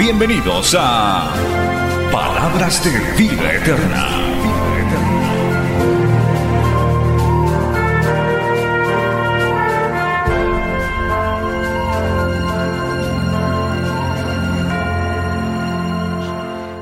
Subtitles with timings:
[0.00, 1.30] Bienvenidos a
[2.10, 4.06] Palabras de Vida Eterna.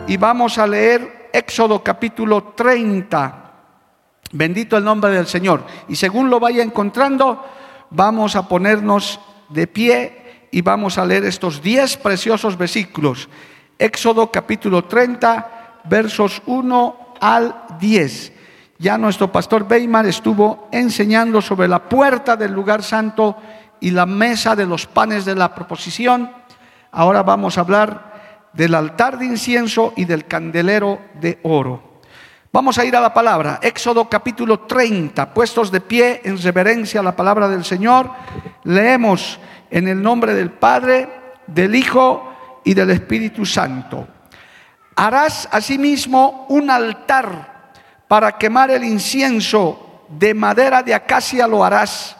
[0.06, 3.52] y vamos a leer Éxodo capítulo 30.
[4.30, 5.64] Bendito el nombre del Señor.
[5.88, 7.44] Y según lo vaya encontrando,
[7.90, 13.28] vamos a ponernos de pie y vamos a leer estos 10 preciosos versículos.
[13.78, 18.32] Éxodo capítulo 30, versos 1 al 10.
[18.78, 23.36] Ya nuestro pastor Weimar estuvo enseñando sobre la puerta del lugar santo
[23.80, 26.30] y la mesa de los panes de la proposición.
[26.92, 32.00] Ahora vamos a hablar del altar de incienso y del candelero de oro.
[32.50, 37.02] Vamos a ir a la palabra, Éxodo capítulo 30, puestos de pie en reverencia a
[37.02, 38.10] la palabra del Señor,
[38.64, 39.38] leemos
[39.70, 41.08] en el nombre del Padre,
[41.46, 44.06] del Hijo y del Espíritu Santo.
[44.96, 47.70] Harás asimismo un altar
[48.08, 52.16] para quemar el incienso de madera de acacia lo harás.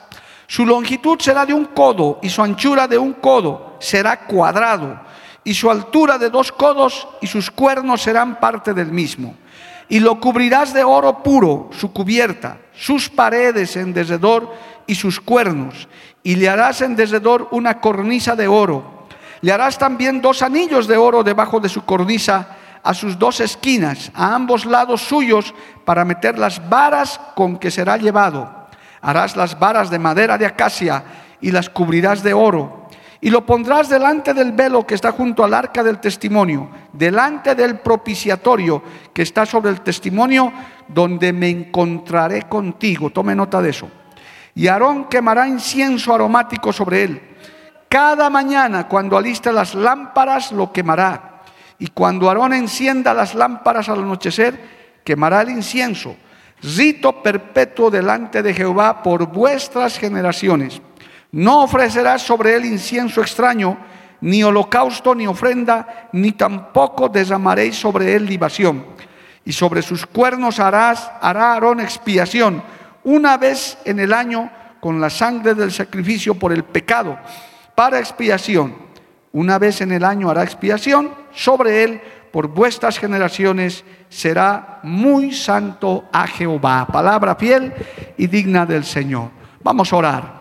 [0.46, 5.07] Su longitud será de un codo y su anchura de un codo será cuadrado
[5.44, 9.34] y su altura de dos codos y sus cuernos serán parte del mismo.
[9.88, 14.52] Y lo cubrirás de oro puro, su cubierta, sus paredes en derredor
[14.86, 15.88] y sus cuernos,
[16.22, 19.06] y le harás en derredor una cornisa de oro.
[19.40, 24.10] Le harás también dos anillos de oro debajo de su cornisa a sus dos esquinas,
[24.14, 28.68] a ambos lados suyos, para meter las varas con que será llevado.
[29.00, 31.04] Harás las varas de madera de acacia
[31.40, 32.77] y las cubrirás de oro
[33.20, 37.78] y lo pondrás delante del velo que está junto al arca del testimonio, delante del
[37.80, 40.52] propiciatorio que está sobre el testimonio,
[40.86, 43.10] donde me encontraré contigo.
[43.10, 43.90] Tome nota de eso.
[44.54, 47.22] Y Aarón quemará incienso aromático sobre él.
[47.88, 51.42] Cada mañana cuando aliste las lámparas lo quemará.
[51.78, 56.16] Y cuando Aarón encienda las lámparas al anochecer, quemará el incienso.
[56.62, 60.80] Rito perpetuo delante de Jehová por vuestras generaciones.
[61.32, 63.76] No ofrecerás sobre él incienso extraño,
[64.20, 68.84] ni holocausto, ni ofrenda, ni tampoco derramaréis sobre él libación.
[69.44, 72.62] Y sobre sus cuernos harás, hará Aarón expiación
[73.04, 74.50] una vez en el año
[74.80, 77.18] con la sangre del sacrificio por el pecado,
[77.74, 78.76] para expiación.
[79.32, 82.00] Una vez en el año hará expiación sobre él
[82.32, 86.86] por vuestras generaciones, será muy santo a Jehová.
[86.86, 87.72] Palabra fiel
[88.16, 89.30] y digna del Señor.
[89.62, 90.37] Vamos a orar.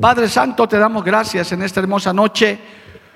[0.00, 2.58] Padre Santo, te damos gracias en esta hermosa noche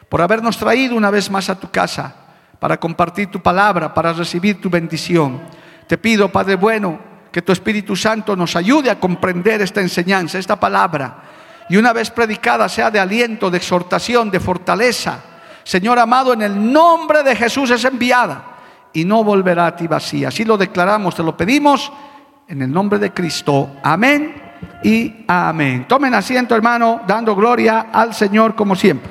[0.08, 2.14] por habernos traído una vez más a tu casa
[2.58, 5.42] para compartir tu palabra, para recibir tu bendición.
[5.86, 6.98] Te pido, Padre bueno,
[7.30, 11.22] que tu Espíritu Santo nos ayude a comprender esta enseñanza, esta palabra,
[11.68, 15.20] y una vez predicada sea de aliento, de exhortación, de fortaleza.
[15.62, 18.56] Señor amado, en el nombre de Jesús es enviada
[18.94, 20.28] y no volverá a ti vacía.
[20.28, 21.92] Así lo declaramos, te lo pedimos
[22.48, 23.76] en el nombre de Cristo.
[23.82, 24.49] Amén
[24.82, 25.86] y amén.
[25.86, 29.10] Tomen asiento, hermano, dando gloria al Señor como siempre.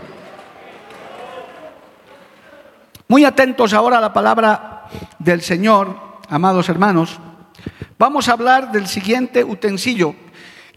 [3.08, 4.86] Muy atentos ahora a la palabra
[5.18, 5.96] del Señor,
[6.30, 7.20] amados hermanos.
[7.98, 10.16] Vamos a hablar del siguiente utensilio.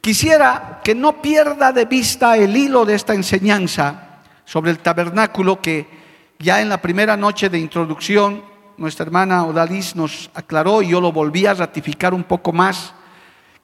[0.01, 5.87] Quisiera que no pierda de vista el hilo de esta enseñanza sobre el tabernáculo que
[6.39, 8.43] ya en la primera noche de introducción
[8.77, 12.95] nuestra hermana Odalis nos aclaró y yo lo volví a ratificar un poco más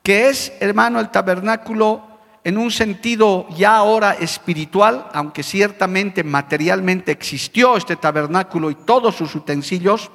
[0.03, 2.03] que es, hermano, el tabernáculo
[2.45, 9.35] en un sentido ya ahora espiritual, aunque ciertamente materialmente existió este tabernáculo y todos sus
[9.35, 10.11] utensilios,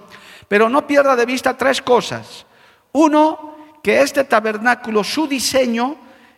[0.47, 2.45] pero no pierda de vista tres cosas.
[2.94, 5.95] Uno, que este tabernáculo, su diseño,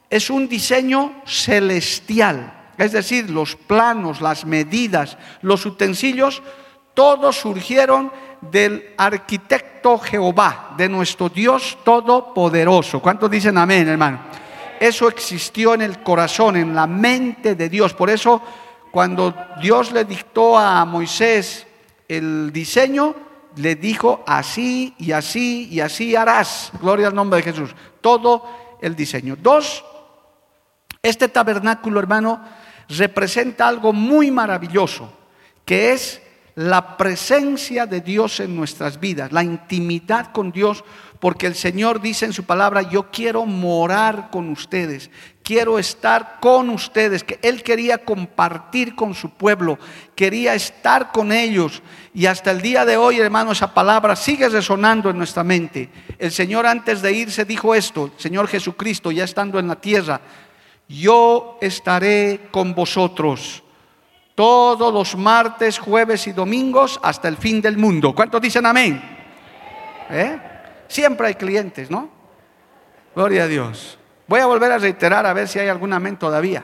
[0.09, 6.41] es un diseño celestial, es decir, los planos, las medidas, los utensilios,
[6.93, 8.11] todos surgieron
[8.51, 13.01] del arquitecto Jehová, de nuestro Dios Todopoderoso.
[13.01, 14.19] ¿Cuántos dicen amén, hermano?
[14.79, 17.93] Eso existió en el corazón, en la mente de Dios.
[17.93, 18.41] Por eso,
[18.91, 21.65] cuando Dios le dictó a Moisés
[22.07, 23.15] el diseño,
[23.55, 26.71] le dijo así y así y así harás.
[26.81, 27.73] Gloria al nombre de Jesús.
[28.01, 28.43] Todo
[28.81, 29.37] el diseño.
[29.41, 29.83] Dos,
[31.01, 32.41] este tabernáculo, hermano,
[32.89, 35.09] representa algo muy maravilloso
[35.65, 36.21] que es
[36.55, 40.83] la presencia de Dios en nuestras vidas, la intimidad con Dios,
[41.19, 45.09] porque el Señor dice en su palabra, yo quiero morar con ustedes,
[45.43, 49.77] quiero estar con ustedes, que Él quería compartir con su pueblo,
[50.15, 51.81] quería estar con ellos.
[52.13, 55.89] Y hasta el día de hoy, hermano, esa palabra sigue resonando en nuestra mente.
[56.17, 60.21] El Señor antes de irse dijo esto, Señor Jesucristo, ya estando en la tierra,
[60.87, 63.64] yo estaré con vosotros
[64.35, 68.13] todos los martes, jueves y domingos hasta el fin del mundo.
[68.13, 69.01] ¿Cuántos dicen amén?
[70.09, 70.39] ¿Eh?
[70.87, 72.09] Siempre hay clientes, ¿no?
[73.15, 73.97] Gloria a Dios.
[74.27, 76.63] Voy a volver a reiterar a ver si hay algún amén todavía.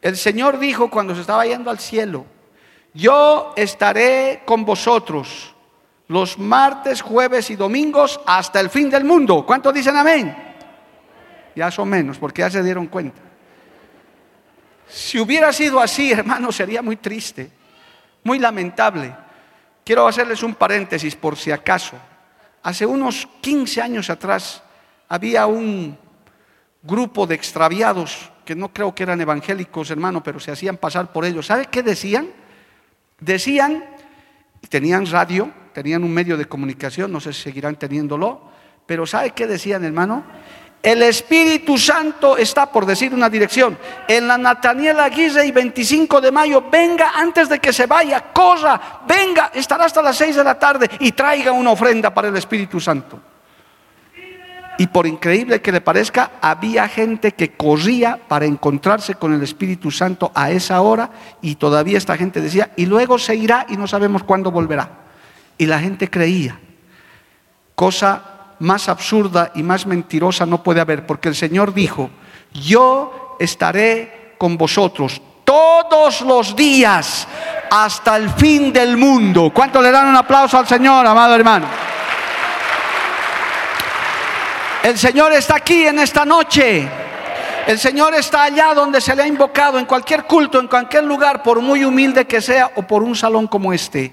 [0.00, 2.26] El Señor dijo cuando se estaba yendo al cielo,
[2.92, 5.54] yo estaré con vosotros
[6.06, 9.44] los martes, jueves y domingos hasta el fin del mundo.
[9.44, 10.36] ¿Cuántos dicen amén?
[11.56, 13.20] Ya son menos, porque ya se dieron cuenta.
[14.88, 17.50] Si hubiera sido así, hermano, sería muy triste,
[18.22, 19.14] muy lamentable.
[19.84, 21.96] Quiero hacerles un paréntesis por si acaso.
[22.62, 24.62] Hace unos 15 años atrás
[25.08, 25.98] había un
[26.82, 31.24] grupo de extraviados que no creo que eran evangélicos, hermano, pero se hacían pasar por
[31.24, 31.46] ellos.
[31.46, 32.28] ¿Sabe qué decían?
[33.20, 33.84] Decían,
[34.68, 38.42] tenían radio, tenían un medio de comunicación, no sé si seguirán teniéndolo,
[38.86, 40.24] pero ¿sabe qué decían, hermano?
[40.84, 46.30] El Espíritu Santo está, por decir una dirección, en la Nataniel Aguirre y 25 de
[46.30, 46.62] mayo.
[46.70, 50.90] Venga antes de que se vaya, corra, venga, estará hasta las 6 de la tarde
[51.00, 53.18] y traiga una ofrenda para el Espíritu Santo.
[54.76, 59.90] Y por increíble que le parezca, había gente que corría para encontrarse con el Espíritu
[59.90, 61.08] Santo a esa hora
[61.40, 64.90] y todavía esta gente decía, y luego se irá y no sabemos cuándo volverá.
[65.56, 66.60] Y la gente creía.
[67.74, 72.10] Cosa más absurda y más mentirosa no puede haber, porque el Señor dijo,
[72.52, 77.26] yo estaré con vosotros todos los días
[77.70, 79.50] hasta el fin del mundo.
[79.52, 81.66] ¿Cuánto le dan un aplauso al Señor, amado hermano?
[84.82, 86.88] El Señor está aquí en esta noche.
[87.66, 91.42] El Señor está allá donde se le ha invocado, en cualquier culto, en cualquier lugar,
[91.42, 94.12] por muy humilde que sea o por un salón como este.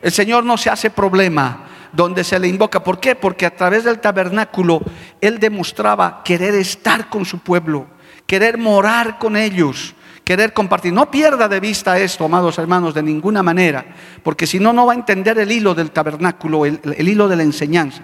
[0.00, 2.82] El Señor no se hace problema donde se le invoca.
[2.82, 3.14] ¿Por qué?
[3.14, 4.80] Porque a través del tabernáculo
[5.20, 7.86] Él demostraba querer estar con su pueblo,
[8.26, 9.94] querer morar con ellos,
[10.24, 10.92] querer compartir.
[10.92, 13.84] No pierda de vista esto, amados hermanos, de ninguna manera,
[14.22, 17.36] porque si no, no va a entender el hilo del tabernáculo, el, el hilo de
[17.36, 18.02] la enseñanza.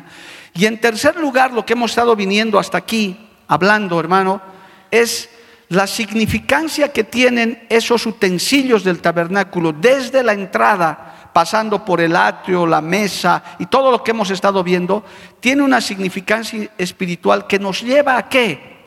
[0.55, 4.43] Y en tercer lugar, lo que hemos estado viniendo hasta aquí, hablando, hermano,
[4.91, 5.31] es
[5.69, 12.67] la significancia que tienen esos utensilios del tabernáculo desde la entrada pasando por el atrio,
[12.67, 15.05] la mesa y todo lo que hemos estado viendo,
[15.39, 18.83] tiene una significancia espiritual que nos lleva a qué?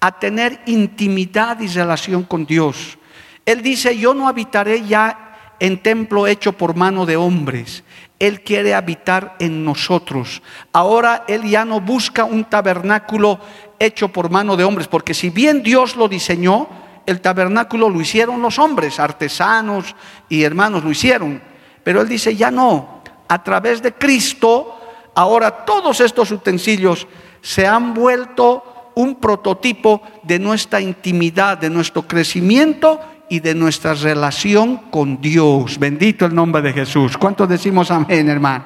[0.00, 2.98] A tener intimidad y relación con Dios.
[3.46, 7.84] Él dice, yo no habitaré ya en templo hecho por mano de hombres.
[8.18, 10.42] Él quiere habitar en nosotros.
[10.74, 13.40] Ahora Él ya no busca un tabernáculo
[13.78, 16.68] hecho por mano de hombres, porque si bien Dios lo diseñó,
[17.06, 19.96] el tabernáculo lo hicieron los hombres, artesanos
[20.28, 21.53] y hermanos lo hicieron.
[21.84, 24.80] Pero él dice, ya no, a través de Cristo,
[25.14, 27.06] ahora todos estos utensilios
[27.40, 34.76] se han vuelto un prototipo de nuestra intimidad, de nuestro crecimiento y de nuestra relación
[34.90, 35.78] con Dios.
[35.78, 37.16] Bendito el nombre de Jesús.
[37.16, 38.64] ¿Cuántos decimos amén, hermano?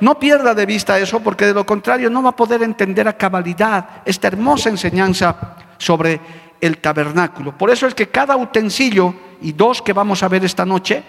[0.00, 3.16] No pierda de vista eso porque de lo contrario no va a poder entender a
[3.16, 6.20] cabalidad esta hermosa enseñanza sobre
[6.60, 7.56] el tabernáculo.
[7.56, 11.02] Por eso es que cada utensilio, y dos que vamos a ver esta noche,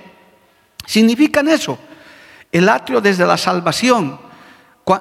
[0.85, 1.77] significan eso.
[2.51, 4.19] El atrio desde la salvación.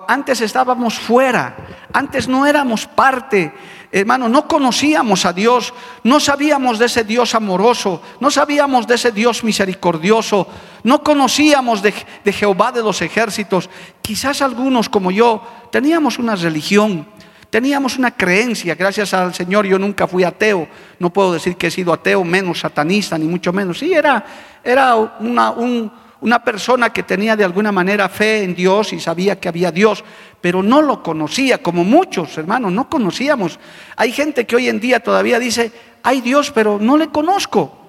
[0.07, 1.57] Antes estábamos fuera,
[1.93, 3.53] antes no éramos parte,
[3.91, 9.11] hermano, no conocíamos a Dios, no sabíamos de ese Dios amoroso, no sabíamos de ese
[9.11, 10.47] Dios misericordioso,
[10.85, 11.95] no conocíamos de,
[12.25, 13.69] de Jehová de los ejércitos.
[14.03, 17.09] Quizás algunos como yo teníamos una religión,
[17.51, 21.71] teníamos una creencia, gracias al Señor yo nunca fui ateo, no puedo decir que he
[21.71, 23.79] sido ateo, menos satanista, ni mucho menos.
[23.79, 24.25] Sí, era,
[24.63, 25.51] era una,
[26.21, 30.05] una persona que tenía de alguna manera fe en Dios y sabía que había Dios,
[30.41, 33.59] pero no lo conocía, como muchos hermanos, no conocíamos.
[33.97, 37.80] Hay gente que hoy en día todavía dice, hay Dios, pero no le conozco.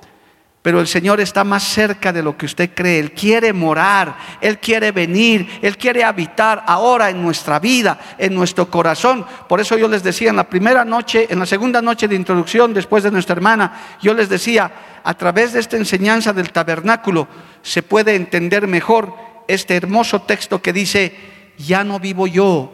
[0.62, 3.00] Pero el Señor está más cerca de lo que usted cree.
[3.00, 8.70] Él quiere morar, Él quiere venir, Él quiere habitar ahora en nuestra vida, en nuestro
[8.70, 9.26] corazón.
[9.50, 12.76] Por eso yo les decía en la primera noche, en la segunda noche de introducción,
[12.76, 14.72] después de nuestra hermana, yo les decía,
[15.04, 17.28] a través de esta enseñanza del tabernáculo
[17.64, 19.16] se puede entender mejor
[19.48, 21.16] este hermoso texto que dice,
[21.58, 22.72] ya no vivo yo,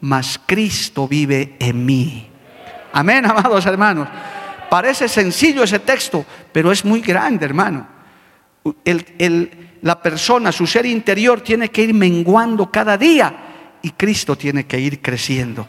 [0.00, 2.28] mas Cristo vive en mí.
[2.92, 4.08] Amén, amados hermanos.
[4.68, 7.86] Parece sencillo ese texto, pero es muy grande, hermano.
[9.80, 13.34] la persona, su ser interior tiene que ir menguando cada día
[13.80, 15.68] y Cristo tiene que ir creciendo.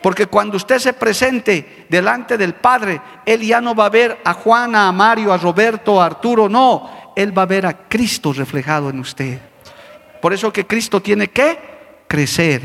[0.00, 4.32] Porque cuando usted se presente delante del Padre, Él ya no va a ver a
[4.32, 7.12] Juana, a Mario, a Roberto, a Arturo, no.
[7.14, 9.38] Él va a ver a Cristo reflejado en usted.
[10.20, 11.58] Por eso que Cristo tiene que
[12.08, 12.62] crecer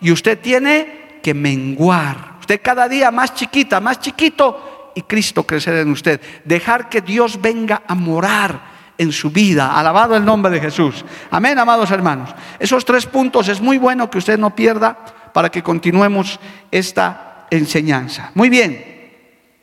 [0.00, 2.36] y usted tiene que menguar.
[2.40, 6.20] Usted cada día más chiquita, más chiquito y Cristo crecer en usted.
[6.44, 8.60] Dejar que Dios venga a morar
[8.98, 9.78] en su vida.
[9.78, 11.04] Alabado el nombre de Jesús.
[11.30, 12.30] Amén, amados hermanos.
[12.58, 14.98] Esos tres puntos es muy bueno que usted no pierda
[15.32, 16.38] para que continuemos
[16.70, 18.30] esta enseñanza.
[18.34, 19.00] Muy bien.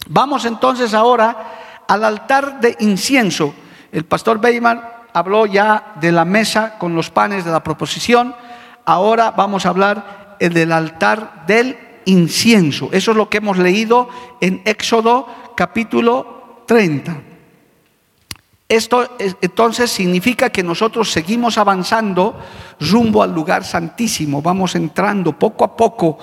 [0.07, 3.53] Vamos entonces ahora al altar de incienso.
[3.91, 4.81] El pastor Beyman
[5.13, 8.35] habló ya de la mesa con los panes de la proposición.
[8.85, 12.89] Ahora vamos a hablar del altar del incienso.
[12.91, 14.09] Eso es lo que hemos leído
[14.41, 17.21] en Éxodo capítulo 30.
[18.69, 22.37] Esto entonces significa que nosotros seguimos avanzando
[22.81, 26.17] rumbo al lugar santísimo, vamos entrando poco a poco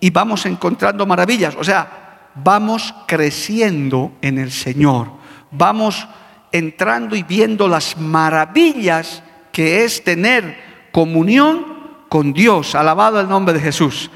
[0.00, 5.08] y vamos encontrando maravillas, o sea, vamos creciendo en el Señor,
[5.50, 6.08] vamos
[6.52, 13.60] entrando y viendo las maravillas que es tener comunión con Dios, alabado el nombre de
[13.60, 14.10] Jesús.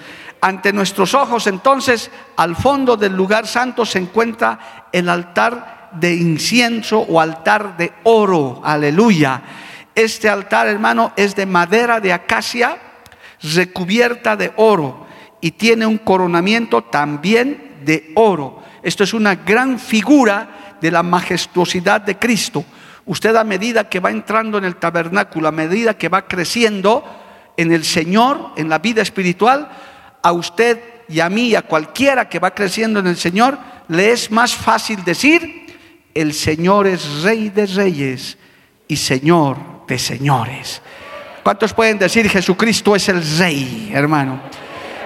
[0.45, 6.99] Ante nuestros ojos entonces, al fondo del lugar santo se encuentra el altar de incienso
[6.99, 8.61] o altar de oro.
[8.63, 9.41] Aleluya.
[9.95, 12.77] Este altar, hermano, es de madera de acacia
[13.55, 15.07] recubierta de oro
[15.41, 18.63] y tiene un coronamiento también de oro.
[18.83, 22.67] Esto es una gran figura de la majestuosidad de Cristo.
[23.07, 27.03] Usted a medida que va entrando en el tabernáculo, a medida que va creciendo
[27.57, 29.71] en el Señor, en la vida espiritual,
[30.25, 34.31] a usted y a mí, a cualquiera que va creciendo en el Señor, le es
[34.31, 35.67] más fácil decir,
[36.15, 38.39] el Señor es rey de reyes
[38.89, 40.81] y Señor de señores.
[41.43, 44.41] ¿Cuántos pueden decir Jesucristo es el rey, hermano?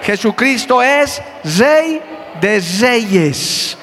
[0.03, 1.21] Jesucristo es
[1.57, 2.01] rey
[2.39, 3.77] de reyes.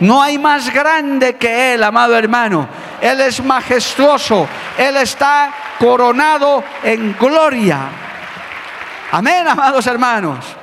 [0.00, 2.68] No hay más grande que Él, amado hermano.
[3.00, 4.46] Él es majestuoso.
[4.76, 7.88] Él está coronado en gloria.
[9.10, 10.56] Amén, amados hermanos.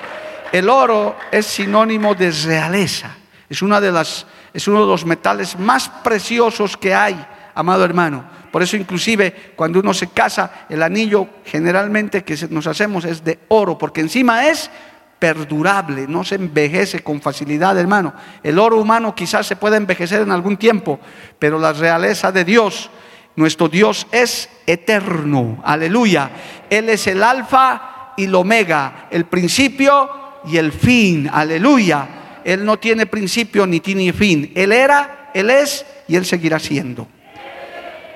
[0.52, 3.16] El oro es sinónimo de realeza.
[3.50, 7.26] Es una de las es uno de los metales más preciosos que hay,
[7.56, 8.26] amado hermano.
[8.52, 13.40] Por eso inclusive cuando uno se casa, el anillo generalmente que nos hacemos es de
[13.50, 14.72] oro, porque encima es
[15.20, 18.14] perdurable, no se envejece con facilidad, hermano.
[18.42, 21.00] El oro humano quizás se pueda envejecer en algún tiempo,
[21.38, 22.90] pero la realeza de Dios,
[23.36, 26.32] nuestro Dios es eterno, aleluya.
[26.70, 32.08] Él es el alfa y el omega, el principio y el fin, aleluya.
[32.44, 34.52] Él no tiene principio ni tiene fin.
[34.56, 37.08] Él era, Él es y Él seguirá siendo.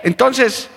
[0.04, 0.70] Entonces,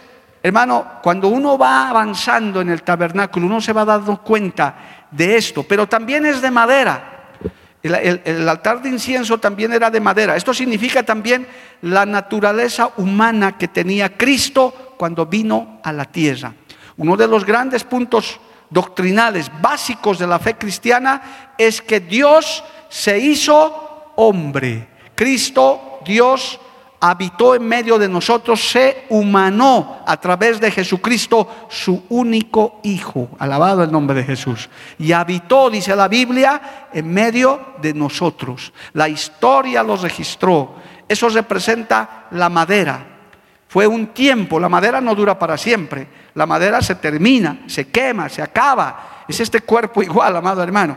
[0.43, 5.63] hermano, cuando uno va avanzando en el tabernáculo, uno se va dando cuenta de esto,
[5.63, 7.13] pero también es de madera.
[7.83, 10.35] El, el, altar de incienso también era de madera.
[10.35, 11.47] Esto significa también
[11.83, 16.53] la naturaleza humana que tenía Cristo cuando vino a la tierra.
[16.97, 23.19] Uno de los grandes puntos doctrinales básicos de la fe cristiana es que Dios se
[23.19, 24.89] hizo hombre.
[25.15, 26.61] Cristo, Dios,
[27.01, 33.29] habitó en medio de nosotros, se humanó a través de Jesucristo, su único Hijo.
[33.39, 34.69] Alabado el nombre de Jesús.
[34.99, 38.73] Y habitó, dice la Biblia, en medio de nosotros.
[38.93, 40.77] La historia lo registró.
[41.09, 43.16] Eso representa la madera.
[43.69, 46.07] Fue un tiempo, la madera no dura para siempre.
[46.35, 49.25] La madera se termina, se quema, se acaba.
[49.29, 50.97] Es este cuerpo igual, amado hermano.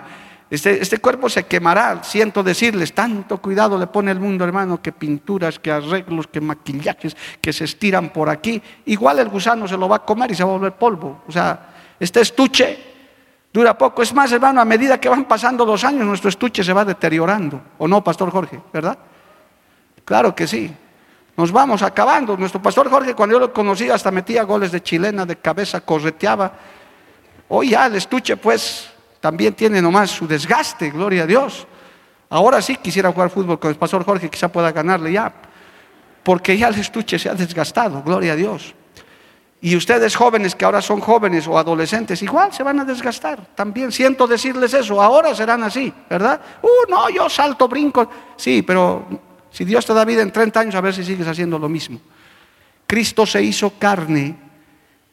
[0.49, 4.91] Este, este, cuerpo se quemará, siento decirles, tanto cuidado le pone el mundo, hermano, que
[4.91, 8.59] pinturas, que arreglos, que maquillajes, que se estiran por aquí.
[8.85, 11.21] Igual el gusano se lo va a comer y se va a volver polvo.
[11.27, 12.79] O sea, este estuche
[13.53, 14.01] dura poco.
[14.01, 17.61] Es más, hermano, a medida que van pasando los años, nuestro estuche se va deteriorando.
[17.77, 18.59] ¿O no, Pastor Jorge?
[18.73, 18.97] ¿Verdad?
[20.03, 20.73] Claro que sí.
[21.39, 22.35] Nos vamos acabando.
[22.35, 26.51] Nuestro Pastor Jorge, cuando yo lo conocí, hasta metía goles de chilena, de cabeza, correteaba.
[27.47, 28.89] Hoy ya el estuche, pues
[29.21, 31.65] también tiene nomás su desgaste, gloria a Dios.
[32.29, 35.33] Ahora sí quisiera jugar fútbol con el pastor Jorge, quizá pueda ganarle ya,
[36.23, 38.75] porque ya el estuche se ha desgastado, gloria a Dios.
[39.61, 43.55] Y ustedes jóvenes que ahora son jóvenes o adolescentes, igual se van a desgastar.
[43.55, 46.41] También siento decirles eso, ahora serán así, ¿verdad?
[46.61, 48.09] Uh, no, yo salto, brinco.
[48.35, 51.57] Sí, pero si Dios te da vida en 30 años, a ver si sigues haciendo
[51.57, 51.99] lo mismo.
[52.85, 54.35] Cristo se hizo carne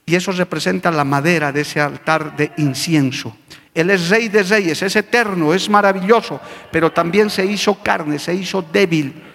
[0.05, 3.37] y eso representa la madera de ese altar de incienso.
[3.75, 6.41] Él es rey de reyes, es eterno, es maravilloso,
[6.71, 9.26] pero también se hizo carne, se hizo débil.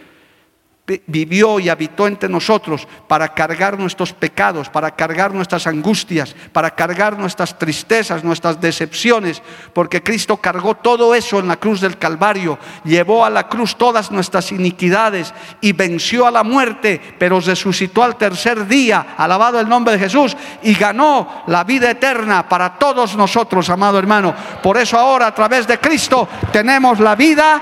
[1.07, 7.17] Vivió y habitó entre nosotros para cargar nuestros pecados, para cargar nuestras angustias, para cargar
[7.17, 9.41] nuestras tristezas, nuestras decepciones,
[9.73, 14.11] porque Cristo cargó todo eso en la cruz del Calvario, llevó a la cruz todas
[14.11, 19.93] nuestras iniquidades y venció a la muerte, pero resucitó al tercer día, alabado el nombre
[19.93, 24.33] de Jesús, y ganó la vida eterna para todos nosotros, amado hermano.
[24.61, 27.61] Por eso ahora a través de Cristo tenemos la vida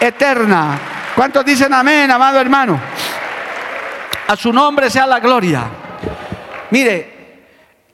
[0.00, 0.99] eterna.
[1.20, 2.80] ¿Cuántos dicen amén, amado hermano?
[4.26, 5.66] A su nombre sea la gloria.
[6.70, 7.42] Mire,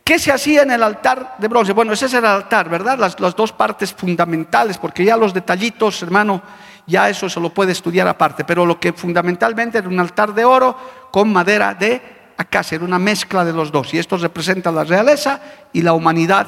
[0.04, 1.72] ¿qué se hacía en el altar de bronce?
[1.72, 2.96] Bueno, ese es el altar, ¿verdad?
[2.96, 6.40] Las, las dos partes fundamentales, porque ya los detallitos, hermano,
[6.86, 8.44] ya eso se lo puede estudiar aparte.
[8.44, 12.00] Pero lo que fundamentalmente era un altar de oro con madera de
[12.36, 13.92] acacia, era una mezcla de los dos.
[13.92, 15.40] Y esto representa la realeza
[15.72, 16.46] y la humanidad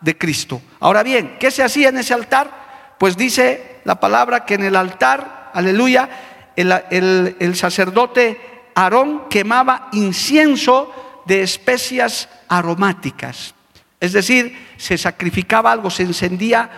[0.00, 0.62] de Cristo.
[0.80, 2.94] Ahora bien, ¿qué se hacía en ese altar?
[2.98, 6.08] Pues dice la palabra que en el altar aleluya,
[6.56, 8.40] el, sacerdote
[8.74, 13.54] Aarón quemaba incienso de especias aromáticas.
[14.00, 16.70] Es decir, se sacrificaba algo, se encendía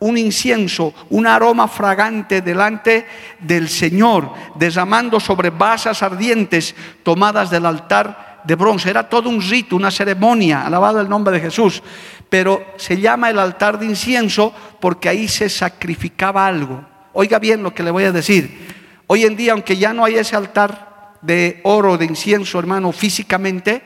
[0.00, 3.06] un incienso, un aroma fragante delante
[3.40, 8.90] del Señor, derramando sobre basas ardientes tomadas del altar de bronce.
[8.90, 11.82] Era todo un rito, una ceremonia, alabado el nombre de Jesús.
[12.28, 16.93] Pero se llama el altar de incienso porque ahí se sacrificaba algo.
[17.14, 18.74] Oiga bien lo que le voy a decir.
[19.06, 23.82] Hoy en día, aunque ya no hay ese altar de oro, de incienso, hermano, físicamente,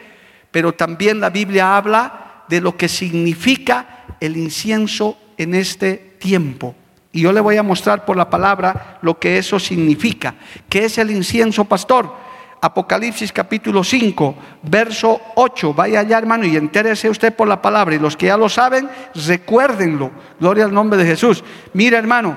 [0.51, 6.75] pero también la Biblia habla de lo que significa el incienso en este tiempo.
[7.13, 10.35] Y yo le voy a mostrar por la palabra lo que eso significa.
[10.69, 12.13] ¿Qué es el incienso, pastor?
[12.61, 15.75] Apocalipsis capítulo 5, verso 8.
[15.75, 17.95] Vaya allá, hermano, y entérese usted por la palabra.
[17.95, 20.11] Y los que ya lo saben, recuérdenlo.
[20.41, 21.45] Gloria al nombre de Jesús.
[21.73, 22.37] Mira, hermano,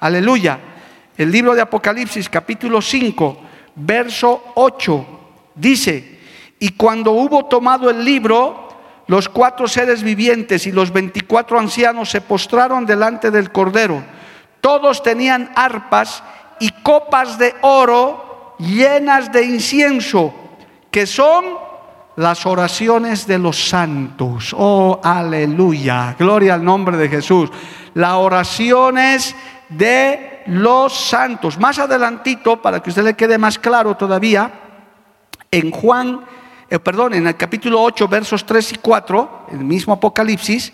[0.00, 0.58] Aleluya.
[1.16, 3.38] El libro de Apocalipsis capítulo 5,
[3.76, 5.06] verso 8,
[5.54, 6.18] dice,
[6.58, 8.68] y cuando hubo tomado el libro,
[9.06, 14.02] los cuatro seres vivientes y los veinticuatro ancianos se postraron delante del Cordero.
[14.60, 16.22] Todos tenían arpas
[16.60, 20.32] y copas de oro llenas de incienso,
[20.90, 21.44] que son
[22.16, 24.54] las oraciones de los santos.
[24.56, 26.14] Oh, aleluya.
[26.18, 27.50] Gloria al nombre de Jesús.
[27.94, 29.34] Las oraciones
[29.70, 31.58] de los santos.
[31.58, 34.50] Más adelantito, para que usted le quede más claro todavía,
[35.50, 36.20] en Juan,
[36.68, 40.72] eh, perdón, en el capítulo 8, versos 3 y 4, el mismo Apocalipsis,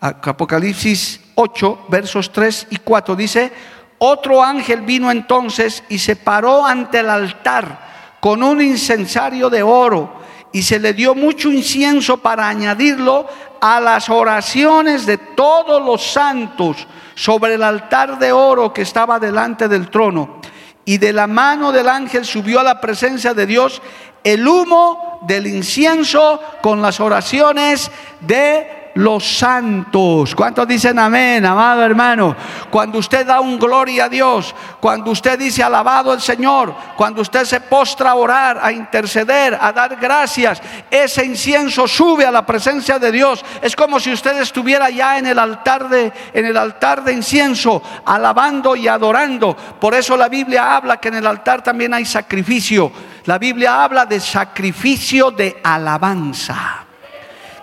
[0.00, 3.52] Apocalipsis 8, versos 3 y 4, dice,
[3.98, 10.20] otro ángel vino entonces y se paró ante el altar con un incensario de oro
[10.52, 13.26] y se le dio mucho incienso para añadirlo
[13.60, 19.68] a las oraciones de todos los santos sobre el altar de oro que estaba delante
[19.68, 20.40] del trono.
[20.84, 23.80] Y de la mano del ángel subió a la presencia de Dios
[24.24, 30.34] el humo del incienso con las oraciones de los santos.
[30.34, 32.36] ¿Cuántos dicen amén, amado hermano?
[32.70, 37.44] Cuando usted da un gloria a Dios, cuando usted dice alabado el Señor, cuando usted
[37.44, 42.98] se postra a orar, a interceder, a dar gracias, ese incienso sube a la presencia
[42.98, 43.44] de Dios.
[43.60, 47.82] Es como si usted estuviera ya en el altar de en el altar de incienso,
[48.04, 49.56] alabando y adorando.
[49.56, 52.90] Por eso la Biblia habla que en el altar también hay sacrificio.
[53.24, 56.81] La Biblia habla de sacrificio de alabanza.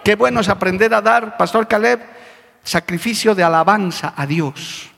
[0.10, 2.00] Qué bueno es aprender a dar, Pastor Caleb,
[2.64, 4.90] sacrificio de alabanza a Dios.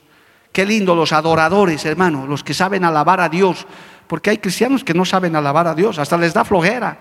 [0.53, 3.67] Qué lindo los adoradores, hermano, los que saben alabar a Dios.
[4.07, 6.97] Porque hay cristianos que no saben alabar a Dios, hasta les da flojera.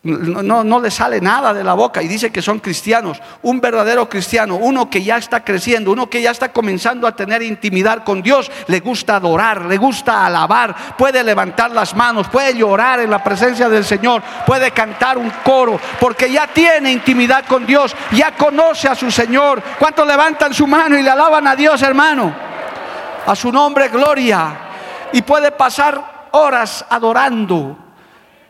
[0.00, 3.20] No, le sale nada de la boca y dice que son cristianos.
[3.42, 7.42] Un verdadero cristiano, uno que ya está creciendo, uno que ya está comenzando a tener
[7.42, 13.00] intimidad con Dios, le gusta adorar, le gusta alabar, puede levantar las manos, puede llorar
[13.00, 17.94] en la presencia del Señor, puede cantar un coro, porque ya tiene intimidad con Dios,
[18.12, 19.60] ya conoce a su Señor.
[19.80, 22.32] ¿Cuántos levantan su mano y le alaban a Dios, hermano?
[23.26, 24.56] A su nombre, gloria.
[25.12, 27.76] Y puede pasar horas adorando,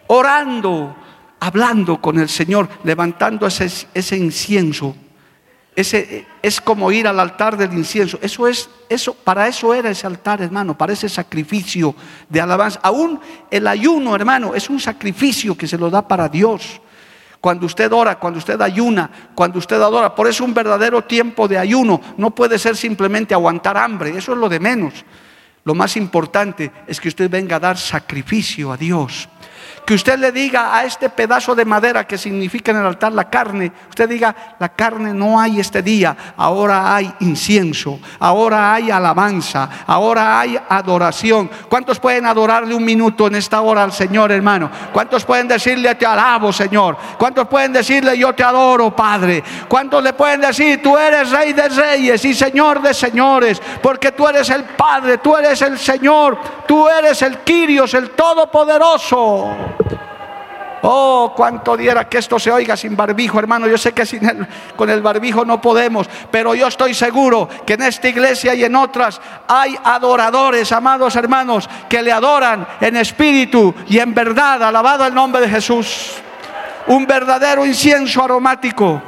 [0.09, 0.95] orando
[1.41, 4.97] hablando con el Señor, levantando ese, ese incienso.
[5.75, 8.19] Ese, es como ir al altar del incienso.
[8.21, 11.95] Eso es, eso, para eso era ese altar, hermano, para ese sacrificio
[12.29, 12.81] de alabanza.
[12.83, 13.21] Aún
[13.51, 16.81] el ayuno, hermano, es un sacrificio que se lo da para Dios.
[17.41, 21.57] Cuando usted ora, cuando usted ayuna, cuando usted adora, por eso un verdadero tiempo de
[21.57, 25.05] ayuno no puede ser simplemente aguantar hambre, eso es lo de menos.
[25.63, 29.29] Lo más importante es que usted venga a dar sacrificio a Dios
[29.85, 33.29] que usted le diga a este pedazo de madera que significa en el altar la
[33.31, 39.69] carne, usted diga, la carne no hay este día, ahora hay incienso, ahora hay alabanza,
[39.87, 41.51] ahora hay adoración.
[41.69, 44.71] ¿Cuántos pueden adorarle un minuto en esta hora al Señor, hermano?
[44.93, 46.97] ¿Cuántos pueden decirle, te alabo, Señor?
[47.19, 49.43] ¿Cuántos pueden decirle, yo te adoro, Padre?
[49.69, 53.61] ¿Cuántos le pueden decir, tú eres rey de reyes y Señor de señores?
[53.83, 59.58] Porque tú eres el Padre, tú eres el Señor, tú eres el Quirios, el Todopoderoso.
[60.83, 63.67] Oh, cuánto diera que esto se oiga sin barbijo, hermano.
[63.67, 67.83] Yo sé que sin con el barbijo no podemos, pero yo estoy seguro que en
[67.83, 73.99] esta iglesia y en otras hay adoradores, amados hermanos, que le adoran en espíritu y
[73.99, 74.63] en verdad.
[74.63, 76.13] Alabado el nombre de Jesús.
[76.87, 79.03] Un verdadero incienso aromático.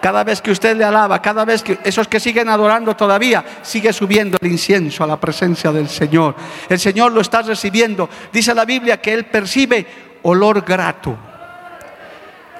[0.00, 3.92] Cada vez que usted le alaba, cada vez que esos que siguen adorando todavía, sigue
[3.92, 6.34] subiendo el incienso a la presencia del Señor.
[6.68, 8.08] El Señor lo está recibiendo.
[8.32, 9.86] Dice la Biblia que Él percibe
[10.22, 11.16] olor grato.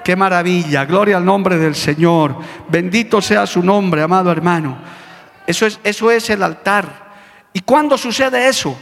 [0.03, 2.35] Qué maravilla, gloria al nombre del Señor.
[2.69, 4.77] Bendito sea su nombre, amado hermano.
[5.47, 7.11] Eso es, eso es el altar.
[7.53, 8.77] ¿Y cuándo sucede eso?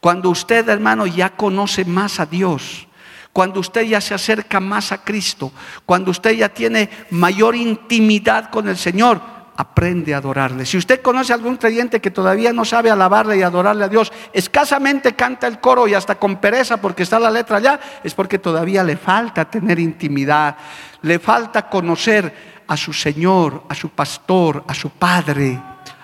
[0.00, 2.88] Cuando usted, hermano, ya conoce más a Dios
[3.32, 5.52] cuando usted ya se acerca más a Cristo,
[5.86, 9.20] cuando usted ya tiene mayor intimidad con el Señor,
[9.56, 10.66] aprende a adorarle.
[10.66, 14.12] Si usted conoce a algún creyente que todavía no sabe alabarle y adorarle a Dios,
[14.32, 18.38] escasamente canta el coro y hasta con pereza porque está la letra allá, es porque
[18.38, 20.56] todavía le falta tener intimidad,
[21.02, 25.60] le falta conocer a su Señor, a su pastor, a su Padre,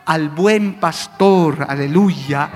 [0.06, 2.50] al buen pastor, aleluya,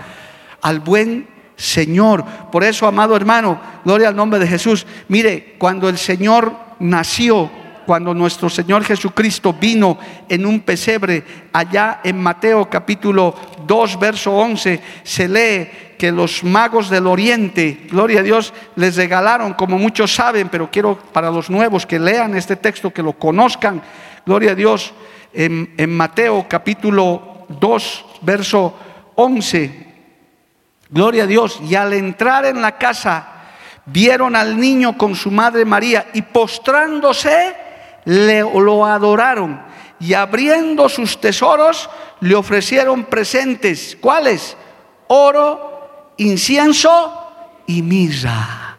[0.62, 2.24] al buen Señor.
[2.50, 4.86] Por eso, amado hermano, gloria al nombre de Jesús.
[5.08, 7.50] Mire, cuando el Señor nació,
[7.86, 13.34] cuando nuestro Señor Jesucristo vino en un pesebre, allá en Mateo capítulo
[13.66, 19.54] 2, verso 11, se lee que los magos del oriente, gloria a Dios, les regalaron,
[19.54, 23.82] como muchos saben, pero quiero para los nuevos que lean este texto, que lo conozcan,
[24.26, 24.92] gloria a Dios,
[25.32, 28.74] en, en Mateo capítulo 2, verso
[29.14, 29.91] 11
[30.92, 31.58] Gloria a Dios.
[31.66, 33.26] Y al entrar en la casa,
[33.86, 37.56] vieron al niño con su madre María y postrándose,
[38.04, 39.60] le, lo adoraron.
[39.98, 41.88] Y abriendo sus tesoros,
[42.20, 43.96] le ofrecieron presentes.
[44.00, 44.56] ¿Cuáles?
[45.08, 48.76] Oro, incienso y mirra.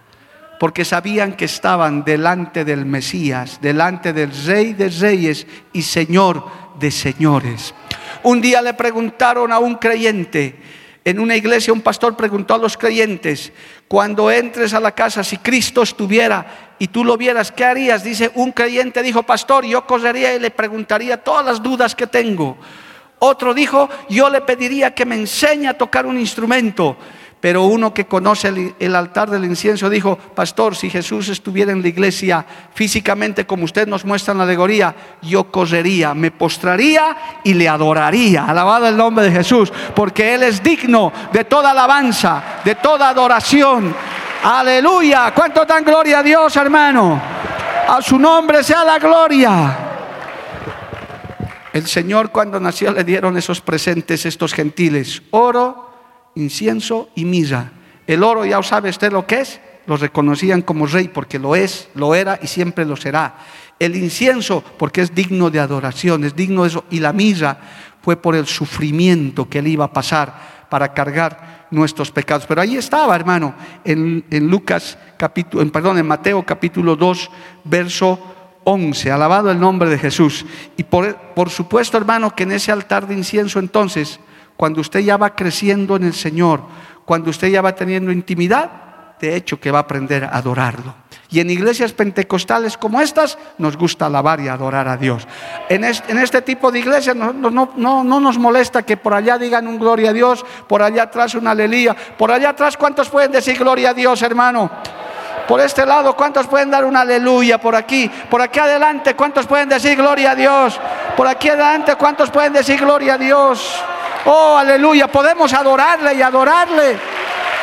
[0.59, 6.45] Porque sabían que estaban delante del Mesías, delante del Rey de Reyes y Señor
[6.79, 7.73] de Señores.
[8.21, 10.55] Un día le preguntaron a un creyente,
[11.05, 13.51] en una iglesia un pastor preguntó a los creyentes,
[13.87, 18.03] cuando entres a la casa, si Cristo estuviera y tú lo vieras, ¿qué harías?
[18.03, 22.57] Dice, un creyente dijo, pastor, yo correría y le preguntaría todas las dudas que tengo.
[23.19, 26.97] Otro dijo, yo le pediría que me enseñe a tocar un instrumento.
[27.43, 31.89] Pero uno que conoce el, altar del incienso dijo, pastor, si Jesús estuviera en la
[31.89, 37.67] iglesia físicamente como usted nos muestra en la alegoría, yo correría, me postraría y le
[37.67, 38.45] adoraría.
[38.45, 43.93] Alabado el nombre de Jesús, porque Él es digno de toda alabanza, de toda adoración.
[44.41, 45.33] Aleluya.
[45.35, 47.21] ¿Cuánto dan gloria a Dios, hermano?
[47.89, 49.77] A su nombre sea la gloria.
[51.73, 55.92] El Señor cuando nació le dieron esos presentes, estos gentiles, oro,
[56.35, 57.71] incienso y mirra.
[58.07, 61.89] El oro, ya sabe usted lo que es, lo reconocían como rey porque lo es,
[61.95, 63.35] lo era y siempre lo será.
[63.79, 66.85] El incienso porque es digno de adoración, es digno de eso.
[66.89, 67.57] Y la mirra
[68.01, 72.45] fue por el sufrimiento que él iba a pasar para cargar nuestros pecados.
[72.47, 77.29] Pero ahí estaba, hermano, en, Lucas capítulo, en, perdón, en Mateo capítulo 2,
[77.63, 78.19] verso
[78.63, 79.11] 11.
[79.11, 80.45] Alabado el nombre de Jesús.
[80.77, 84.19] Y por, por supuesto, hermano, que en ese altar de incienso entonces
[84.57, 86.61] cuando usted ya va creciendo en el Señor,
[87.05, 88.83] cuando usted ya va teniendo intimidad,
[89.19, 90.95] de hecho que va a aprender a adorarlo.
[91.29, 95.25] Y en iglesias pentecostales como estas nos gusta alabar y adorar a Dios.
[95.69, 100.11] En este, tipo de iglesias no, no, nos molesta que por allá digan un gloria
[100.11, 103.93] a Dios, por allá atrás una aleluya, por allá atrás ¿cuántos pueden decir gloria a
[103.93, 104.69] Dios, hermano?
[105.47, 107.59] Por este lado, ¿cuántos pueden dar una aleluya?
[107.59, 110.79] Por aquí, por aquí adelante, ¿cuántos pueden decir gloria a Dios?
[111.17, 113.83] Por aquí adelante, ¿cuántos pueden decir gloria a Dios?
[114.25, 115.07] Oh, aleluya.
[115.07, 116.97] Podemos adorarle y adorarle,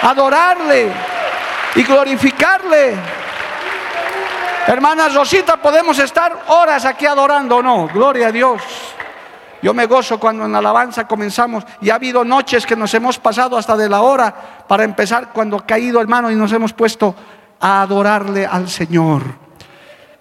[0.03, 0.93] adorarle
[1.75, 2.95] y glorificarle.
[4.67, 7.89] Hermana Rosita, podemos estar horas aquí adorando o no.
[7.89, 8.63] Gloria a Dios.
[9.63, 13.59] Yo me gozo cuando en alabanza comenzamos y ha habido noches que nos hemos pasado
[13.59, 14.35] hasta de la hora
[14.67, 17.15] para empezar cuando ha caído hermano y nos hemos puesto
[17.61, 19.50] a adorarle al Señor.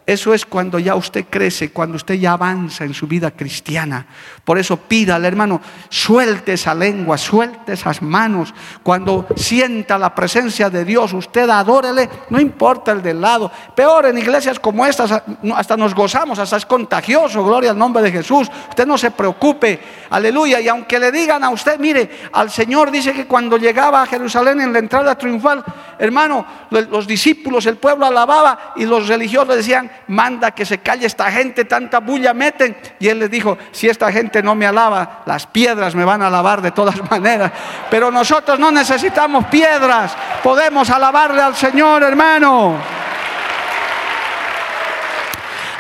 [0.10, 4.08] Eso es cuando ya usted crece, cuando usted ya avanza en su vida cristiana.
[4.44, 8.52] Por eso pídale, hermano, suelte esa lengua, suelte esas manos.
[8.82, 13.52] Cuando sienta la presencia de Dios, usted adórele, no importa el del lado.
[13.76, 15.12] Peor en iglesias como estas,
[15.56, 18.50] hasta nos gozamos, hasta es contagioso, gloria al nombre de Jesús.
[18.68, 20.60] Usted no se preocupe, aleluya.
[20.60, 24.60] Y aunque le digan a usted, mire, al Señor dice que cuando llegaba a Jerusalén
[24.60, 25.64] en la entrada triunfal,
[26.00, 31.32] hermano, los discípulos, el pueblo alababa y los religiosos decían, manda que se calle esta
[31.32, 32.76] gente, tanta bulla meten.
[33.00, 36.28] Y él les dijo, si esta gente no me alaba, las piedras me van a
[36.28, 37.52] alabar de todas maneras.
[37.90, 42.78] Pero nosotros no necesitamos piedras, podemos alabarle al Señor, hermano.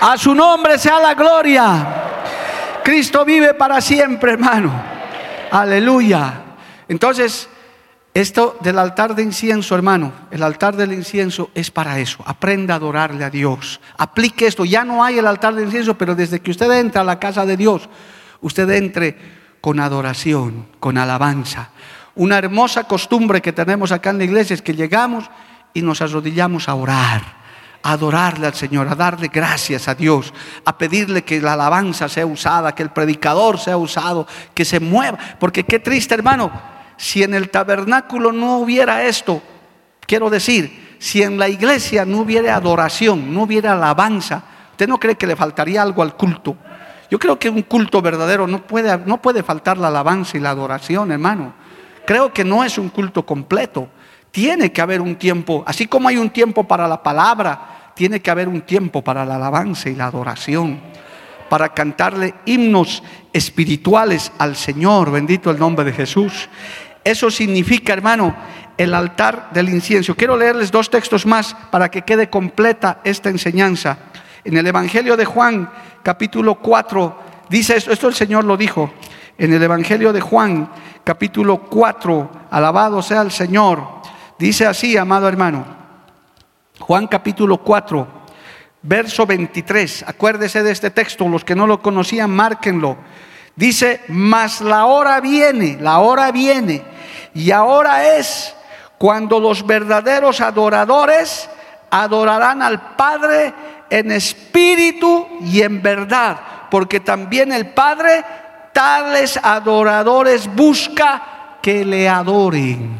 [0.01, 1.87] A su nombre sea la gloria.
[2.83, 4.71] Cristo vive para siempre, hermano.
[5.51, 6.33] Aleluya.
[6.87, 7.49] Entonces,
[8.19, 12.23] esto del altar de incienso, hermano, el altar del incienso es para eso.
[12.25, 13.79] Aprenda a adorarle a Dios.
[13.97, 14.65] Aplique esto.
[14.65, 17.45] Ya no hay el altar de incienso, pero desde que usted entra a la casa
[17.45, 17.89] de Dios,
[18.41, 19.17] usted entre
[19.61, 21.69] con adoración, con alabanza.
[22.15, 25.29] Una hermosa costumbre que tenemos acá en la iglesia es que llegamos
[25.73, 27.21] y nos arrodillamos a orar,
[27.83, 30.33] a adorarle al Señor, a darle gracias a Dios,
[30.65, 35.17] a pedirle que la alabanza sea usada, que el predicador sea usado, que se mueva.
[35.39, 39.41] Porque qué triste, hermano si en el tabernáculo no hubiera esto,
[40.05, 45.15] quiero decir, si en la iglesia no hubiera adoración, no hubiera alabanza, ¿usted no cree
[45.15, 46.57] que le faltaría algo al culto?
[47.09, 50.49] Yo creo que un culto verdadero no puede, no puede faltar la alabanza y la
[50.49, 51.53] adoración, hermano.
[52.05, 53.87] Creo que no es un culto completo.
[54.29, 58.29] Tiene que haber un tiempo, así como hay un tiempo para la palabra, tiene que
[58.29, 60.81] haber un tiempo para la alabanza y la adoración,
[61.47, 66.49] para cantarle himnos espirituales al Señor, bendito el nombre de Jesús.
[67.03, 68.35] Eso significa, hermano,
[68.77, 70.15] el altar del incienso.
[70.15, 73.97] Quiero leerles dos textos más para que quede completa esta enseñanza.
[74.43, 75.69] En el Evangelio de Juan,
[76.01, 78.93] capítulo 4, dice esto, esto el Señor lo dijo.
[79.37, 80.69] En el Evangelio de Juan,
[81.03, 83.83] capítulo 4, alabado sea el Señor.
[84.37, 85.65] Dice así, amado hermano.
[86.79, 88.07] Juan capítulo 4,
[88.81, 90.05] verso 23.
[90.07, 92.97] Acuérdese de este texto, los que no lo conocían, márquenlo.
[93.59, 96.81] Dice, mas la hora viene, la hora viene,
[97.33, 98.55] y ahora es
[98.97, 101.49] cuando los verdaderos adoradores
[101.91, 103.53] adorarán al Padre
[103.89, 106.39] en espíritu y en verdad,
[106.71, 108.23] porque también el Padre
[108.71, 112.97] tales adoradores busca que le adoren.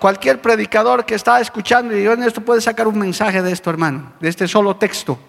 [0.00, 4.14] Cualquier predicador que está escuchando y en esto puede sacar un mensaje de esto, hermano,
[4.18, 5.20] de este solo texto,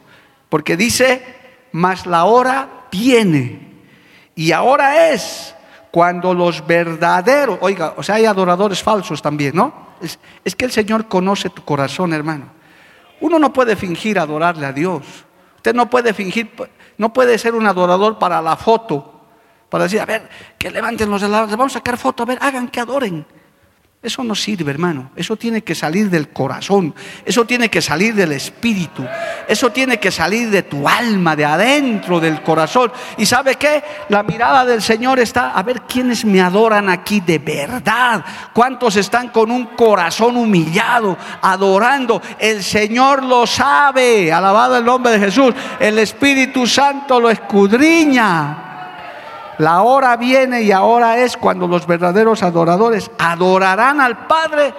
[0.49, 3.59] porque dice, mas la hora viene.
[4.35, 5.55] Y ahora es
[5.89, 9.93] cuando los verdaderos, oiga, o sea, hay adoradores falsos también, ¿no?
[10.43, 12.45] Es, que el Señor conoce tu corazón, hermano.
[13.21, 15.03] Uno no puede fingir adorarle a Dios.
[15.55, 16.51] Usted no puede fingir,
[16.97, 19.21] no puede ser un adorador para la foto,
[19.69, 22.67] para decir, a ver, que levanten los helados, vamos a sacar foto, a ver, hagan
[22.67, 23.25] que adoren.
[24.03, 25.11] Eso no sirve, hermano.
[25.15, 26.93] Eso tiene que salir del corazón.
[27.23, 29.01] Eso tiene que salir del espíritu.
[29.47, 32.91] Eso tiene que salir de tu alma, de adentro del corazón.
[33.15, 33.81] ¿Y sabe qué?
[34.09, 38.25] La mirada del Señor está a ver quiénes me adoran aquí de verdad.
[38.51, 42.21] ¿Cuántos están con un corazón humillado, adorando?
[42.39, 44.33] El Señor lo sabe.
[44.33, 45.53] Alabado el nombre de Jesús.
[45.79, 48.72] El Espíritu Santo lo escudriña.
[49.57, 54.73] La hora viene y ahora es cuando los verdaderos adoradores adorarán al Padre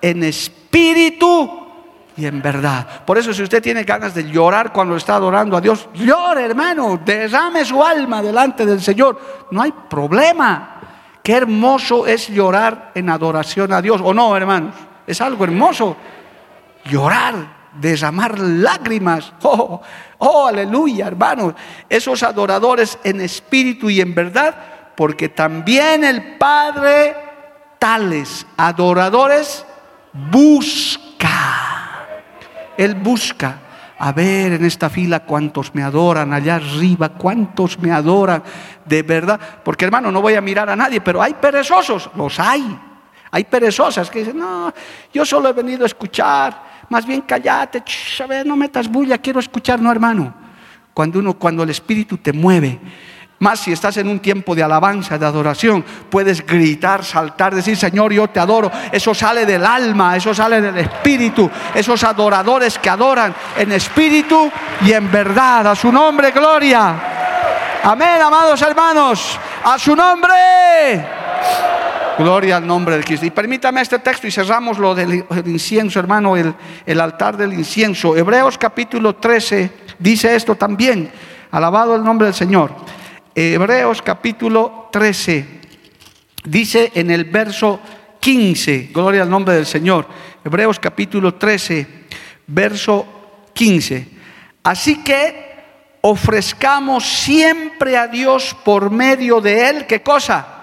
[0.00, 1.66] en espíritu
[2.16, 3.04] y en verdad.
[3.04, 7.00] Por eso si usted tiene ganas de llorar cuando está adorando a Dios, llore hermano,
[7.04, 9.18] derrame su alma delante del Señor.
[9.50, 10.80] No hay problema.
[11.22, 14.00] Qué hermoso es llorar en adoración a Dios.
[14.02, 14.74] ¿O no, hermanos?
[15.06, 15.96] Es algo hermoso.
[16.84, 19.32] Llorar derramar lágrimas.
[19.42, 19.80] Oh,
[20.18, 21.54] oh, aleluya, hermanos.
[21.88, 24.54] Esos adoradores en espíritu y en verdad,
[24.96, 27.14] porque también el Padre
[27.78, 29.64] tales adoradores
[30.12, 32.06] busca.
[32.76, 33.60] Él busca.
[33.98, 38.42] A ver en esta fila cuántos me adoran, allá arriba cuántos me adoran,
[38.84, 39.40] de verdad.
[39.64, 42.78] Porque hermano, no voy a mirar a nadie, pero hay perezosos, los hay.
[43.30, 44.72] Hay perezosas que dicen, no,
[45.12, 47.82] yo solo he venido a escuchar, más bien callate,
[48.22, 50.34] a ver, no metas bulla, quiero escuchar, no hermano.
[50.94, 52.80] Cuando uno, cuando el Espíritu te mueve,
[53.38, 58.12] más si estás en un tiempo de alabanza, de adoración, puedes gritar, saltar, decir, Señor,
[58.12, 58.70] yo te adoro.
[58.90, 61.50] Eso sale del alma, eso sale del espíritu.
[61.74, 65.66] Esos adoradores que adoran en espíritu y en verdad.
[65.66, 66.94] A su nombre, gloria.
[67.84, 69.38] Amén, amados hermanos.
[69.64, 71.04] A su nombre.
[72.18, 73.26] Gloria al nombre de Cristo.
[73.26, 76.54] Y permítame este texto y cerramos lo del incienso, hermano, el,
[76.86, 78.16] el altar del incienso.
[78.16, 81.10] Hebreos capítulo 13 dice esto también.
[81.50, 82.72] Alabado el nombre del Señor.
[83.34, 85.46] Hebreos capítulo 13
[86.44, 87.80] dice en el verso
[88.18, 90.06] 15, gloria al nombre del Señor.
[90.42, 91.86] Hebreos capítulo 13,
[92.46, 93.06] verso
[93.52, 94.08] 15.
[94.62, 95.54] Así que
[96.00, 100.55] ofrezcamos siempre a Dios por medio de Él, ¿qué cosa?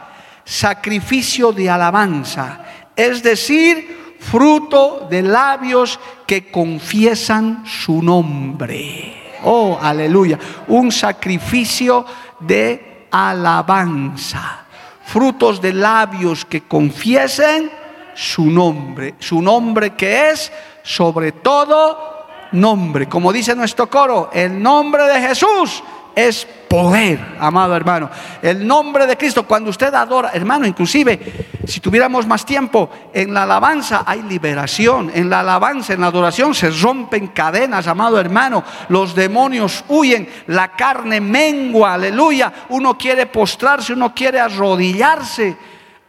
[0.46, 9.38] Sacrificio de alabanza, es decir, fruto de labios que confiesan su nombre.
[9.44, 10.40] Oh, aleluya.
[10.68, 12.06] Un sacrificio
[12.40, 14.66] de alabanza.
[15.06, 17.70] Frutos de labios que confiesen
[18.16, 19.16] su nombre.
[19.20, 20.52] Su nombre que es
[20.82, 23.10] sobre todo nombre.
[23.10, 25.84] Como dice nuestro coro, el nombre de Jesús
[26.16, 28.10] es poder, amado hermano.
[28.42, 31.20] El nombre de Cristo, cuando usted adora, hermano, inclusive,
[31.66, 36.56] si tuviéramos más tiempo, en la alabanza hay liberación, en la alabanza, en la adoración
[36.56, 43.94] se rompen cadenas, amado hermano, los demonios huyen, la carne mengua, aleluya, uno quiere postrarse,
[43.94, 45.56] uno quiere arrodillarse,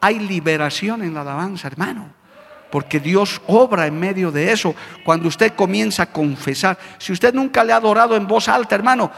[0.00, 2.24] hay liberación en la alabanza, hermano
[2.74, 4.74] porque Dios obra en medio de eso.
[5.04, 9.12] Cuando usted comienza a confesar, si usted nunca le ha adorado en voz alta, hermano,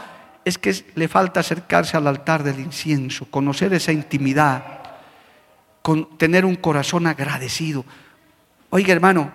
[0.47, 4.63] es que le falta acercarse al altar del incienso, conocer esa intimidad,
[5.81, 7.83] con tener un corazón agradecido.
[8.69, 9.29] Oiga, hermano,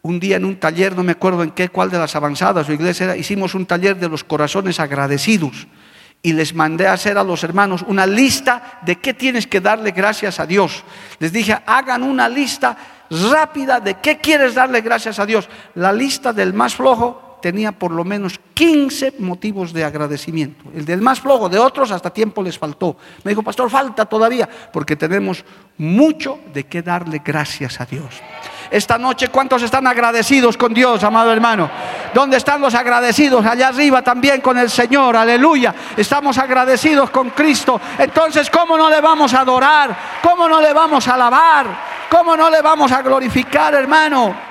[0.00, 2.72] un día en un taller, no me acuerdo en qué, cuál de las avanzadas o
[2.72, 5.66] iglesia hicimos un taller de los corazones agradecidos
[6.22, 9.90] y les mandé a hacer a los hermanos una lista de qué tienes que darle
[9.90, 10.82] gracias a Dios.
[11.18, 12.74] Les dije, hagan una lista
[13.10, 15.46] rápida de qué quieres darle gracias a Dios.
[15.74, 20.64] La lista del más flojo tenía por lo menos 15 motivos de agradecimiento.
[20.74, 22.96] El del más flojo, de otros hasta tiempo les faltó.
[23.24, 25.44] Me dijo, pastor, falta todavía, porque tenemos
[25.76, 28.20] mucho de qué darle gracias a Dios.
[28.70, 31.70] Esta noche, ¿cuántos están agradecidos con Dios, amado hermano?
[32.12, 33.44] ¿Dónde están los agradecidos?
[33.46, 35.74] Allá arriba también con el Señor, aleluya.
[35.96, 37.80] Estamos agradecidos con Cristo.
[37.98, 39.96] Entonces, ¿cómo no le vamos a adorar?
[40.22, 41.66] ¿Cómo no le vamos a alabar?
[42.10, 44.47] ¿Cómo no le vamos a glorificar, hermano?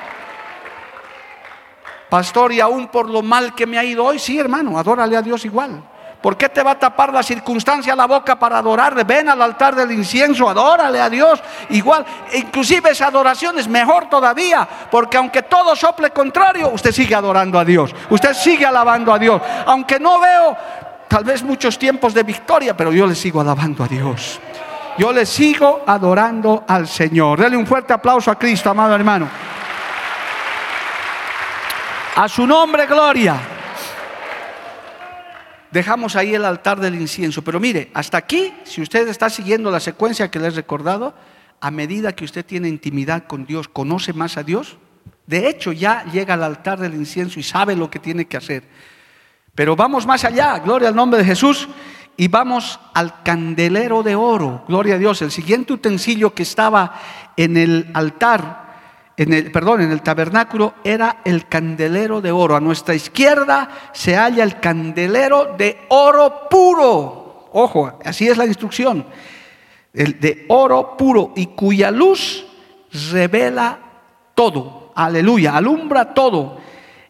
[2.09, 5.21] Pastor, y aún por lo mal que me ha ido hoy, sí, hermano, adórale a
[5.21, 5.83] Dios igual.
[6.21, 9.03] ¿Por qué te va a tapar la circunstancia la boca para adorarle?
[9.03, 12.05] Ven al altar del incienso, adórale a Dios igual.
[12.33, 17.65] Inclusive esa adoración es mejor todavía, porque aunque todo sople contrario, usted sigue adorando a
[17.65, 19.41] Dios, usted sigue alabando a Dios.
[19.67, 20.57] Aunque no veo
[21.07, 24.39] tal vez muchos tiempos de victoria, pero yo le sigo alabando a Dios.
[24.97, 27.39] Yo le sigo adorando al Señor.
[27.39, 29.29] Dele un fuerte aplauso a Cristo, amado hermano.
[32.17, 33.39] A su nombre, gloria.
[35.69, 37.43] Dejamos ahí el altar del incienso.
[37.43, 41.13] Pero mire, hasta aquí, si usted está siguiendo la secuencia que le he recordado,
[41.61, 44.77] a medida que usted tiene intimidad con Dios, conoce más a Dios,
[45.27, 48.63] de hecho ya llega al altar del incienso y sabe lo que tiene que hacer.
[49.53, 51.69] Pero vamos más allá, gloria al nombre de Jesús
[52.15, 54.65] y vamos al candelero de oro.
[54.67, 55.21] Gloria a Dios.
[55.21, 56.99] El siguiente utensilio que estaba
[57.35, 58.66] en el altar,
[59.17, 62.55] en el, perdón, en el tabernáculo, era el candelero de oro.
[62.55, 67.49] A nuestra izquierda se halla el candelero de oro puro.
[67.51, 69.05] Ojo, así es la instrucción.
[69.93, 72.45] El de oro puro y cuya luz
[73.11, 73.79] revela
[74.35, 74.91] todo.
[74.95, 76.59] Aleluya, alumbra todo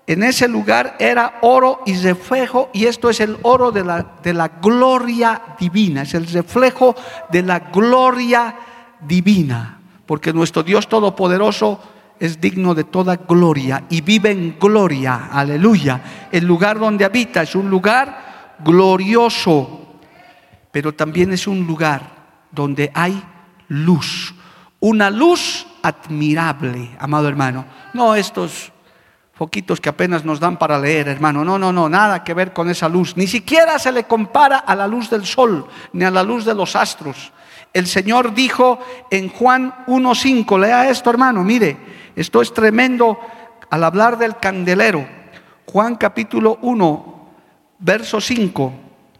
[0.08, 4.34] en ese lugar era oro y reflejo, y esto es el oro de la, de
[4.34, 6.96] la gloria divina, es el reflejo
[7.30, 8.56] de la gloria
[9.02, 11.82] divina, porque nuestro Dios Todopoderoso
[12.20, 16.30] es digno de toda gloria y vive en gloria, aleluya.
[16.32, 20.00] El lugar donde habita es un lugar glorioso,
[20.72, 22.02] pero también es un lugar
[22.52, 23.22] donde hay
[23.68, 24.34] luz,
[24.80, 27.66] una luz admirable, amado hermano.
[27.94, 28.72] No estos
[29.38, 31.46] poquitos que apenas nos dan para leer, hermano.
[31.46, 33.16] No, no, no, nada que ver con esa luz.
[33.16, 36.56] Ni siquiera se le compara a la luz del sol, ni a la luz de
[36.56, 37.32] los astros.
[37.78, 38.80] El Señor dijo
[39.12, 41.78] en Juan 1.5, lea esto, hermano, mire,
[42.16, 43.20] esto es tremendo
[43.70, 45.08] al hablar del candelero.
[45.68, 47.30] Juan capítulo 1,
[47.78, 48.74] verso 5,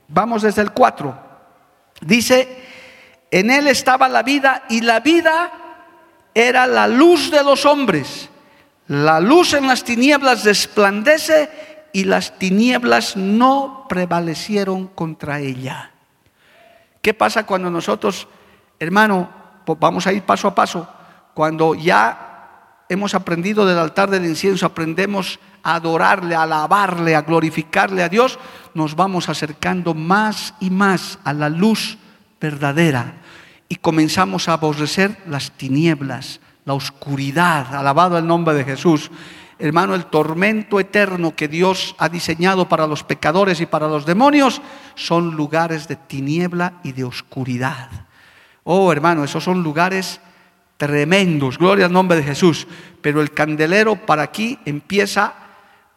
[0.08, 1.20] vamos desde el 4.
[2.02, 2.64] Dice,
[3.30, 5.52] en él estaba la vida y la vida
[6.34, 8.28] era la luz de los hombres.
[8.88, 11.52] La luz en las tinieblas resplandece
[11.94, 15.92] y las tinieblas no prevalecieron contra ella.
[17.04, 18.28] ¿Qué pasa cuando nosotros,
[18.80, 19.30] hermano,
[19.80, 20.88] vamos a ir paso a paso,
[21.34, 28.04] cuando ya hemos aprendido del altar del incienso, aprendemos a adorarle, a alabarle, a glorificarle
[28.04, 28.40] a Dios,
[28.74, 31.98] nos vamos acercando más y más a la luz
[32.40, 33.22] verdadera.
[33.70, 39.12] y comenzamos a aborrecer las tinieblas, la oscuridad, alabado el nombre de Jesús.
[39.60, 44.62] Hermano, el tormento eterno que Dios ha diseñado para los pecadores y para los demonios
[44.96, 47.90] son lugares de tiniebla y de oscuridad.
[48.70, 50.20] Oh, hermano, esos son lugares
[50.76, 52.68] tremendos, gloria al nombre de Jesús.
[53.02, 55.34] Pero el candelero para aquí empieza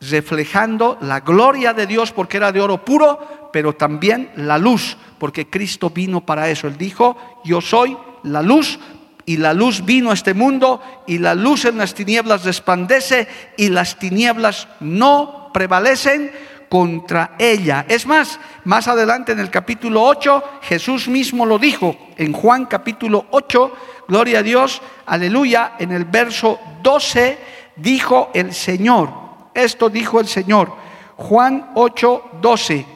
[0.01, 5.51] reflejando la gloria de Dios porque era de oro puro, pero también la luz, porque
[5.51, 6.69] Cristo vino para eso.
[6.69, 8.79] Él dijo, yo soy la luz
[9.27, 13.71] y la luz vino a este mundo y la luz en las tinieblas resplandece y
[13.71, 16.31] las tinieblas no prevalecen
[16.71, 17.85] contra ella.
[17.89, 23.27] Es más, más adelante en el capítulo 8, Jesús mismo lo dijo, en Juan capítulo
[23.31, 23.73] 8,
[24.07, 27.39] gloria a Dios, aleluya, en el verso 12
[27.75, 29.11] dijo el Señor,
[29.53, 30.73] esto dijo el Señor,
[31.17, 32.87] Juan 8, 12.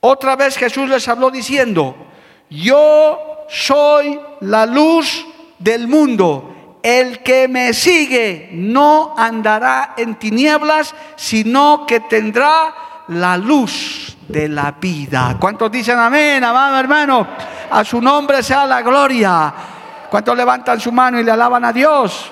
[0.00, 1.96] Otra vez Jesús les habló diciendo,
[2.50, 3.18] yo
[3.48, 5.26] soy la luz
[5.58, 6.51] del mundo.
[6.82, 12.74] El que me sigue no andará en tinieblas, sino que tendrá
[13.08, 15.36] la luz de la vida.
[15.38, 17.26] ¿Cuántos dicen amén, amado hermano?
[17.70, 19.54] A su nombre sea la gloria.
[20.10, 22.30] ¿Cuántos levantan su mano y le alaban a Dios?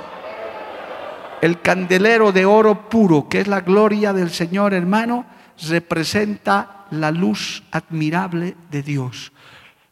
[1.40, 5.24] El candelero de oro puro, que es la gloria del Señor, hermano,
[5.68, 9.32] representa la luz admirable de Dios.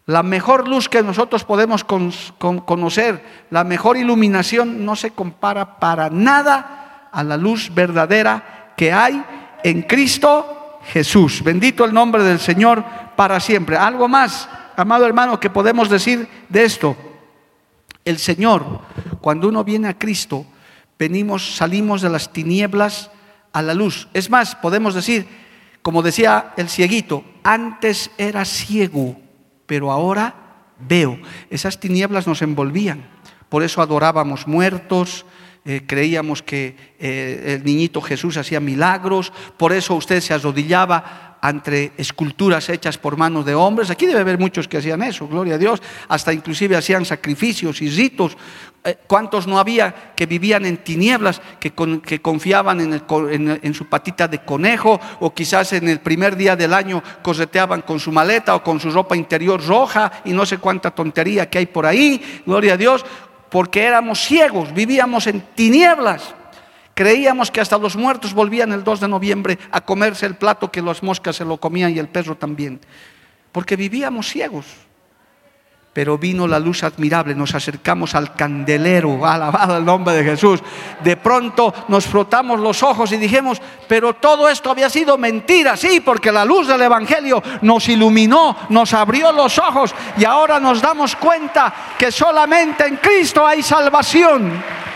[0.08, 7.10] La mejor luz que nosotros podemos conocer, la mejor iluminación no se compara para nada
[7.12, 9.22] a la luz verdadera que hay
[9.62, 11.42] en Cristo Jesús.
[11.44, 12.82] Bendito el nombre del Señor
[13.16, 13.76] para siempre.
[13.76, 14.48] Algo más,
[14.78, 16.96] amado hermano, que podemos decir de esto.
[18.02, 18.80] El Señor,
[19.20, 20.46] cuando uno viene a Cristo,
[20.98, 23.10] venimos, salimos de las tinieblas
[23.52, 24.08] a la luz.
[24.14, 25.28] Es más, podemos decir,
[25.82, 29.27] como decía el cieguito, antes era ciego
[29.68, 30.34] pero ahora
[30.80, 31.20] veo.
[31.50, 33.06] Esas tinieblas nos envolvían.
[33.48, 35.26] Por eso adorábamos muertos,
[35.64, 41.92] eh, creíamos que eh, el niñito Jesús hacía milagros, por eso usted se arrodillaba ante
[41.96, 43.90] esculturas hechas por manos de hombres.
[43.90, 45.82] Aquí debe haber muchos que hacían eso, gloria a Dios.
[46.08, 48.36] Hasta inclusive hacían sacrificios y ritos.
[48.84, 51.72] Eh, ¿Cuántos no había que vivían en tinieblas, que,
[52.20, 57.02] confiaban en, en, su patita de conejo o quizás en el primer día del año
[57.22, 61.50] correteaban con su maleta o con su ropa interior roja y no sé cuánta tontería
[61.50, 63.04] que hay por ahí, gloria a Dios,
[63.50, 66.34] porque éramos ciegos, vivíamos en tinieblas.
[66.98, 70.82] Creíamos que hasta los muertos volvían el 2 de noviembre a comerse el plato que
[70.82, 72.80] las moscas se lo comían y el perro también,
[73.52, 74.66] porque vivíamos ciegos.
[75.92, 80.60] Pero vino la luz admirable, nos acercamos al candelero, alabado el nombre de Jesús.
[81.04, 86.00] De pronto nos frotamos los ojos y dijimos, pero todo esto había sido mentira, sí,
[86.00, 91.14] porque la luz del Evangelio nos iluminó, nos abrió los ojos y ahora nos damos
[91.14, 94.87] cuenta que solamente en Cristo hay salvación.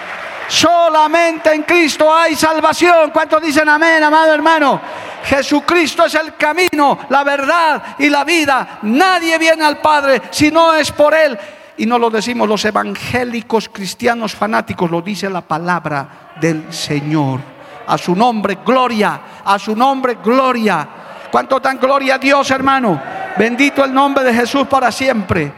[0.53, 3.11] Solamente en Cristo hay salvación.
[3.11, 4.79] ¿Cuántos dicen amén, amado hermano?
[5.25, 8.81] Jesucristo es el camino, la verdad y la vida.
[8.83, 11.39] Nadie viene al Padre si no es por Él.
[11.79, 17.41] Y no lo decimos los evangélicos cristianos fanáticos, lo dice la palabra del Señor.
[17.87, 19.23] A su nombre, gloria.
[19.43, 20.87] A su nombre, gloria.
[21.31, 23.01] ¿Cuánto dan gloria a Dios, hermano?
[23.39, 25.51] Bendito el nombre de Jesús para siempre.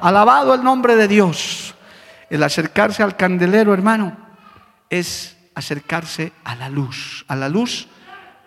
[0.00, 1.69] Alabado el nombre de Dios.
[2.30, 4.16] El acercarse al candelero, hermano,
[4.88, 7.24] es acercarse a la luz.
[7.28, 7.88] A la luz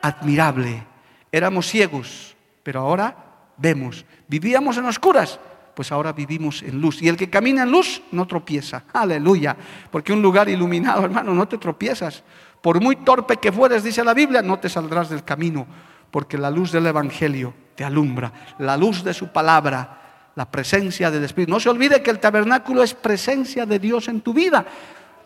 [0.01, 0.83] admirable.
[1.31, 3.15] Éramos ciegos, pero ahora
[3.57, 4.05] vemos.
[4.27, 5.39] Vivíamos en oscuras,
[5.75, 7.01] pues ahora vivimos en luz.
[7.01, 8.83] Y el que camina en luz no tropieza.
[8.93, 9.55] Aleluya.
[9.91, 12.23] Porque un lugar iluminado, hermano, no te tropiezas.
[12.61, 15.67] Por muy torpe que fueres, dice la Biblia, no te saldrás del camino.
[16.09, 18.31] Porque la luz del Evangelio te alumbra.
[18.59, 20.02] La luz de su palabra,
[20.35, 21.51] la presencia del Espíritu.
[21.51, 24.65] No se olvide que el tabernáculo es presencia de Dios en tu vida.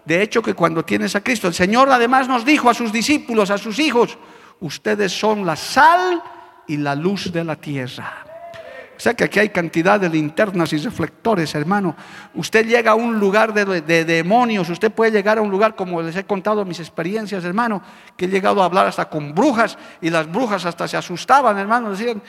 [0.05, 3.49] De hecho, que cuando tienes a Cristo, el Señor además nos dijo a sus discípulos,
[3.49, 4.17] a sus hijos,
[4.59, 6.21] ustedes son la sal
[6.67, 8.23] y la luz de la tierra.
[8.97, 11.95] O sea que aquí hay cantidad de linternas y reflectores, hermano.
[12.33, 16.15] Usted llega a un lugar de, demonios, usted puede llegar a un lugar, como les
[16.15, 17.83] he contado mis experiencias, hermano,
[18.15, 21.91] que he llegado a hablar hasta con brujas y las brujas hasta se asustaban, hermano,
[21.91, 22.23] decían,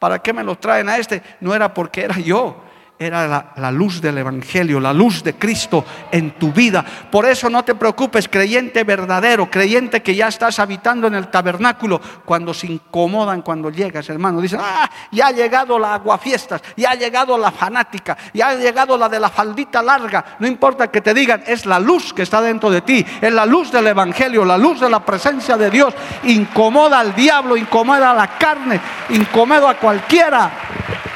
[0.00, 1.22] ¿para qué me lo traen a este?
[1.38, 2.64] No era porque era yo,
[3.00, 6.84] era la, luz del Evangelio, la luz de Cristo en tu vida.
[7.10, 11.98] Por eso no te preocupes, creyente verdadero, creyente que ya estás habitando en el tabernáculo,
[12.26, 14.42] cuando se incomodan cuando llegas, hermano.
[14.42, 18.98] Dicen, ah, ya ha llegado la aguafiestas, ya ha llegado la fanática, ya ha llegado
[18.98, 20.36] la de la faldita larga.
[20.38, 23.46] No importa que te digan, es la luz que está dentro de ti, es la
[23.46, 25.94] luz del Evangelio, la luz de la presencia de Dios.
[26.24, 28.78] Incomoda al diablo, incomoda a la carne,
[29.08, 30.52] incomoda a cualquiera.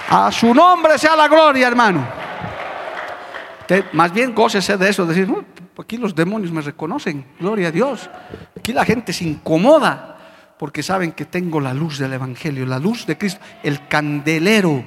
[0.09, 2.07] A su nombre sea la gloria, hermano.
[3.93, 5.29] Más bien gócese de eso, decir,
[5.79, 8.11] aquí los demonios me reconocen, gloria a Dios.
[8.57, 10.19] Aquí la gente se incomoda
[10.59, 14.85] porque saben que tengo la luz del Evangelio, la luz de Cristo, el candelero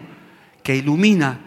[0.61, 1.39] que ilumina.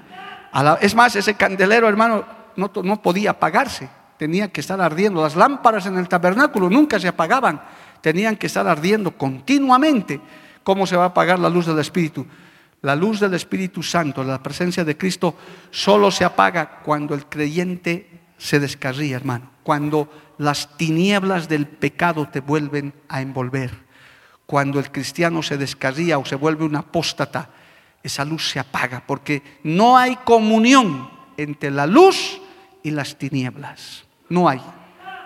[0.80, 2.24] es más, ese candelero, hermano,
[2.56, 5.22] no, no podía apagarse, tenía que estar ardiendo.
[5.22, 7.62] Las lámparas en el tabernáculo nunca se apagaban,
[8.00, 10.20] tenían que estar ardiendo continuamente.
[10.64, 12.26] ¿Cómo se va a apagar la luz del Espíritu?
[12.82, 15.34] La luz del Espíritu Santo, la presencia de Cristo,
[15.70, 18.08] solo se apaga cuando el creyente
[18.38, 19.50] se descarría, hermano.
[19.62, 23.70] Cuando las tinieblas del pecado te vuelven a envolver.
[24.46, 27.50] Cuando el cristiano se descarría o se vuelve un apóstata,
[28.02, 32.40] esa luz se apaga porque no hay comunión entre la luz
[32.82, 34.04] y las tinieblas.
[34.30, 34.60] No hay.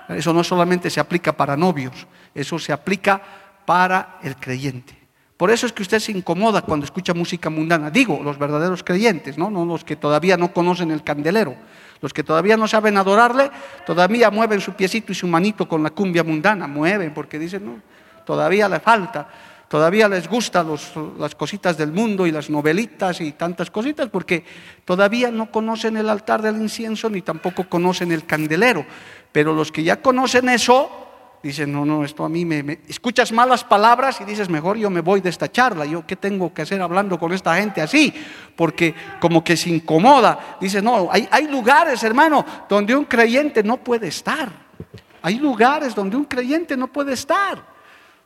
[0.08, 3.22] Eso no solamente se aplica para novios, eso se aplica
[3.64, 5.03] para el creyente.
[5.36, 7.90] Por eso es que usted se incomoda cuando escucha música mundana.
[7.90, 9.50] Digo, los verdaderos creyentes, ¿no?
[9.50, 11.56] no los que todavía no conocen el candelero.
[12.00, 13.50] Los que todavía no saben adorarle,
[13.86, 16.66] todavía mueven su piecito y su manito con la cumbia mundana.
[16.68, 17.80] Mueven porque dicen, no,
[18.24, 19.26] todavía le falta.
[19.68, 20.68] Todavía les gustan
[21.18, 24.44] las cositas del mundo y las novelitas y tantas cositas porque
[24.84, 28.86] todavía no conocen el altar del incienso ni tampoco conocen el candelero.
[29.32, 31.13] Pero los que ya conocen eso,
[31.44, 35.02] Dicen, no, no, esto a mí me, Escuchas malas palabras y dices, mejor yo me
[35.02, 35.84] voy de esta charla.
[35.84, 38.14] ¿Yo qué tengo que hacer hablando con esta gente así?
[38.56, 40.56] Porque como que se incomoda.
[40.58, 44.48] Dices, no, hay, hay lugares, hermano, donde un creyente no puede estar.
[45.20, 47.62] Hay lugares donde un creyente no puede estar.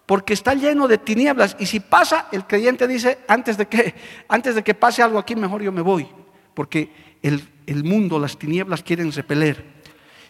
[0.06, 1.56] Porque está lleno de tinieblas.
[1.58, 3.96] Y si pasa, el creyente dice, antes de que,
[4.28, 6.06] antes de que pase algo aquí, mejor yo me voy.
[6.54, 9.78] Porque el, el mundo, las tinieblas quieren repeler.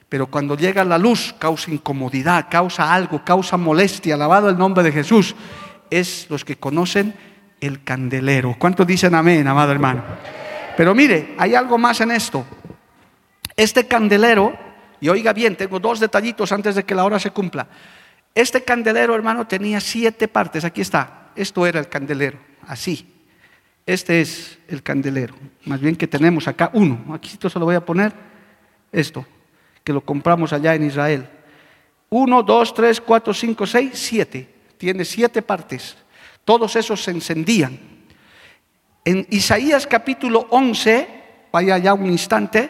[0.08, 4.14] Pero cuando llega la luz causa incomodidad, causa algo, causa molestia.
[4.14, 5.34] Alabado el nombre de Jesús.
[5.90, 7.14] Es los que conocen
[7.60, 8.56] el candelero.
[8.58, 10.02] ¿Cuántos dicen amén, amado hermano?
[10.76, 12.46] Pero mire, hay algo más en esto.
[13.56, 14.56] Este candelero,
[15.00, 17.66] y oiga bien, tengo dos detallitos antes de que la hora se cumpla.
[18.34, 20.64] Este candelero, hermano, tenía siete partes.
[20.64, 21.30] Aquí está.
[21.34, 22.38] Esto era el candelero.
[22.66, 23.14] Así.
[23.84, 25.34] Este es el candelero.
[25.64, 27.14] Más bien que tenemos acá uno.
[27.14, 28.12] Aquí se lo voy a poner.
[28.92, 29.26] Esto
[29.88, 31.26] que lo compramos allá en Israel.
[32.10, 34.46] Uno, dos, tres, cuatro, cinco, seis, siete.
[34.76, 35.96] Tiene siete partes.
[36.44, 37.80] Todos esos se encendían.
[39.02, 41.08] En Isaías capítulo 11,
[41.50, 42.68] vaya allá un instante,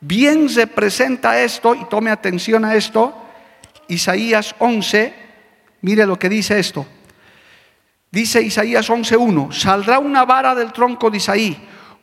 [0.00, 3.14] bien se presenta esto, y tome atención a esto,
[3.86, 5.14] Isaías 11,
[5.82, 6.84] mire lo que dice esto.
[8.10, 11.56] Dice Isaías 11.1, saldrá una vara del tronco de Isaí,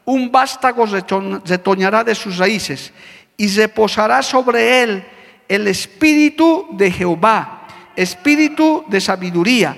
[0.05, 2.93] un vástago retoñará de sus raíces,
[3.37, 5.05] y reposará sobre él
[5.47, 9.77] el espíritu de Jehová, espíritu de sabiduría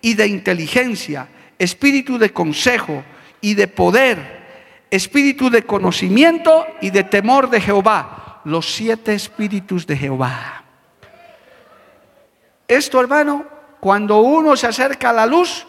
[0.00, 3.04] y de inteligencia, espíritu de consejo
[3.40, 4.40] y de poder,
[4.90, 10.64] espíritu de conocimiento y de temor de Jehová, los siete espíritus de Jehová.
[12.66, 13.44] Esto, hermano,
[13.80, 15.66] cuando uno se acerca a la luz,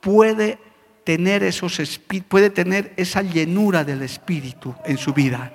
[0.00, 0.58] puede
[1.04, 5.52] tener esos puede tener esa llenura del espíritu en su vida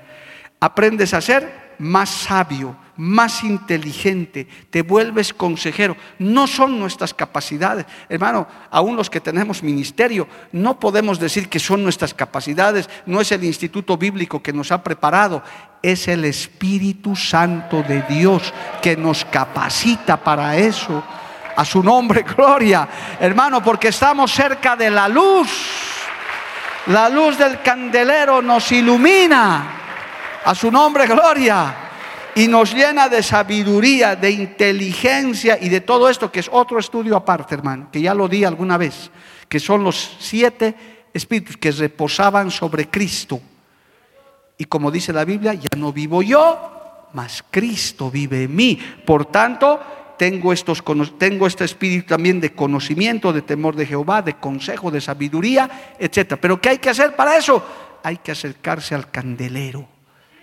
[0.60, 5.96] aprendes a ser más sabio, más inteligente, te vuelves consejero.
[6.18, 7.86] No son nuestras capacidades.
[8.10, 13.32] Hermano, aún los que tenemos ministerio, no podemos decir que son nuestras capacidades, no es
[13.32, 15.44] el instituto bíblico que nos ha preparado,
[15.82, 21.04] es el Espíritu Santo de Dios que nos capacita para eso.
[21.56, 22.88] A su nombre, gloria,
[23.20, 25.50] hermano, porque estamos cerca de la luz.
[26.88, 29.87] La luz del candelero nos ilumina.
[30.48, 31.76] A su nombre, gloria.
[32.34, 37.18] Y nos llena de sabiduría, de inteligencia y de todo esto, que es otro estudio
[37.18, 39.12] aparte, hermano, que ya lo di alguna vez,
[39.50, 40.74] que son los siete
[41.14, 43.42] espíritus que reposaban sobre Cristo.
[44.58, 48.80] Y como dice la Biblia, ya no vivo yo, mas Cristo vive en mí.
[49.06, 49.82] Por tanto,
[50.18, 50.82] tengo, estos,
[51.18, 56.38] tengo este espíritu también de conocimiento, de temor de Jehová, de consejo, de sabiduría, etc.
[56.40, 57.62] Pero ¿qué hay que hacer para eso?
[58.02, 59.97] Hay que acercarse al candelero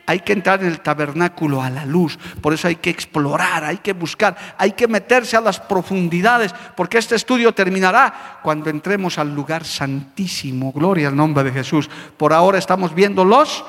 [0.07, 2.19] hay que entrar en el tabernáculo a la luz.
[2.41, 6.99] Por eso hay que explorar, hay que buscar, hay que meterse a las profundidades, porque
[6.99, 10.73] este estudio terminará cuando entremos al lugar santísimo.
[10.73, 11.89] Gloria al nombre de Jesús.
[12.17, 13.65] Por ahora estamos viendo los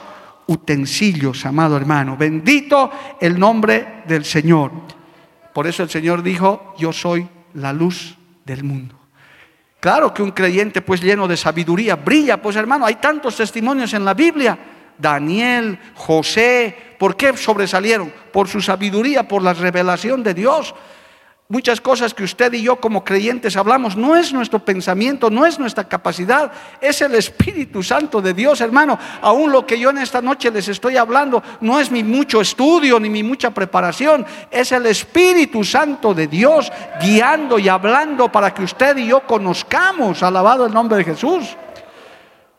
[0.47, 2.17] utensilios, amado hermano.
[2.17, 4.71] Bendito el nombre del Señor.
[5.53, 8.95] Por eso el Señor dijo, yo soy la luz del mundo.
[9.79, 14.03] Claro que un creyente pues lleno de sabiduría brilla, pues hermano, hay tantos testimonios en
[14.03, 14.57] la Biblia
[14.97, 18.11] Daniel, José, ¿por qué sobresalieron?
[18.31, 20.73] Por su sabiduría, por la revelación de Dios.
[21.47, 25.59] muchas cosas que usted y yo como creyentes hablamos, no es nuestro pensamiento, no es
[25.59, 28.97] nuestra capacidad, es el Espíritu Santo de Dios, hermano.
[29.21, 32.99] Aún lo que yo en esta noche les estoy hablando no es mi mucho estudio
[32.99, 38.63] ni mi mucha preparación, es el Espíritu Santo de Dios guiando y hablando para que
[38.63, 41.55] usted y yo conozcamos, alabado el nombre de Jesús.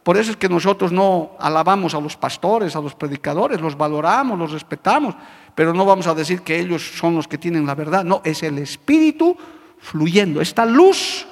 [0.06, 4.38] Por eso es que nosotros no alabamos a los pastores, a los predicadores, los valoramos,
[4.38, 5.16] los respetamos,
[5.52, 8.04] pero no vamos a decir que ellos son los que tienen la verdad.
[8.04, 9.36] No, es el Espíritu
[9.80, 11.26] fluyendo, esta luz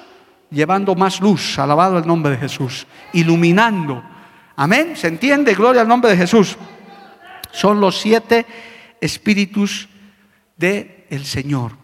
[0.51, 4.03] llevando más luz, alabado el nombre de Jesús, iluminando.
[4.57, 5.55] Amén, ¿se entiende?
[5.55, 6.57] Gloria al nombre de Jesús.
[7.53, 8.45] Son los siete
[8.99, 9.87] espíritus
[10.57, 11.77] del el Señor.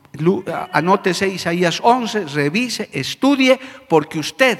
[0.74, 4.60] Anótese Isaías 11, revise, estudie, porque usted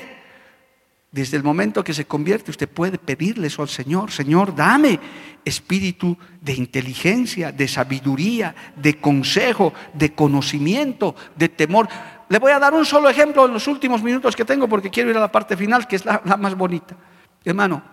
[1.12, 4.12] desde el momento que se convierte, usted puede pedirle eso al Señor.
[4.12, 4.98] Señor, dame
[5.44, 11.90] espíritu de inteligencia, de sabiduría, de consejo, de conocimiento, de temor.
[12.30, 15.10] Le voy a dar un solo ejemplo en los últimos minutos que tengo porque quiero
[15.10, 16.96] ir a la parte final, que es la, más bonita.
[17.44, 17.84] Hermano,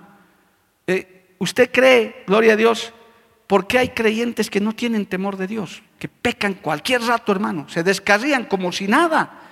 [0.87, 2.93] eh, ¿usted cree, gloria a Dios,
[3.49, 5.83] por qué hay creyentes que no tienen temor de Dios?
[5.99, 9.48] Que pecan cualquier rato, hermano, se descarrían como si nada.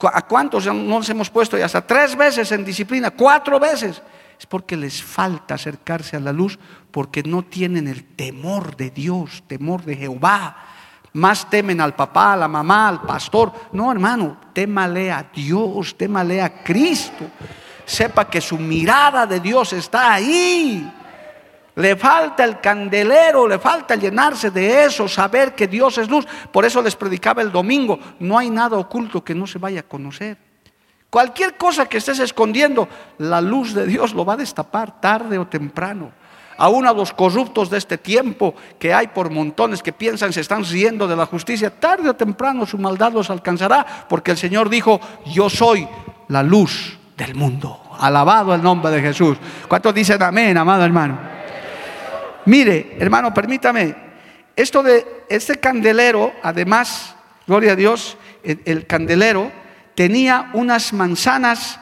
[0.00, 3.10] ¿A cuántos nos hemos puesto y hasta tres veces en disciplina?
[3.10, 4.00] Cuatro veces.
[4.38, 6.56] Es porque les falta acercarse a la luz,
[6.92, 10.56] porque no tienen el temor de Dios, temor de Jehová.
[11.14, 13.52] Más temen al papá, a la mamá, al pastor.
[13.72, 17.24] No, hermano, témale a Dios, témale a Cristo.
[17.84, 20.88] Sepa que su mirada de Dios está ahí.
[21.78, 26.26] Le falta el candelero, le falta llenarse de eso, saber que Dios es luz.
[26.50, 29.82] Por eso les predicaba el domingo, no hay nada oculto que no se vaya a
[29.84, 30.36] conocer.
[31.08, 35.46] Cualquier cosa que estés escondiendo, la luz de Dios lo va a destapar tarde o
[35.46, 36.10] temprano.
[36.56, 40.64] Aún a los corruptos de este tiempo que hay por montones que piensan se están
[40.64, 45.00] riendo de la justicia, tarde o temprano su maldad los alcanzará, porque el Señor dijo,
[45.32, 45.86] yo soy
[46.26, 47.80] la luz del mundo.
[48.00, 49.38] Alabado el nombre de Jesús.
[49.68, 51.37] ¿Cuántos dicen amén, amado hermano?
[52.48, 53.94] Mire, hermano, permítame,
[54.56, 57.14] esto de este candelero, además,
[57.46, 59.52] gloria a Dios, el, candelero
[59.94, 61.78] tenía unas manzanas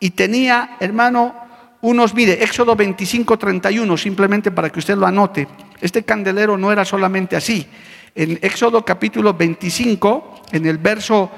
[0.00, 1.34] y tenía, hermano,
[1.82, 5.46] unos, mire, Éxodo 25, 31, simplemente para que usted lo anote.
[5.78, 7.66] Este candelero no era solamente así.
[8.14, 11.30] En Éxodo capítulo 25, en el verso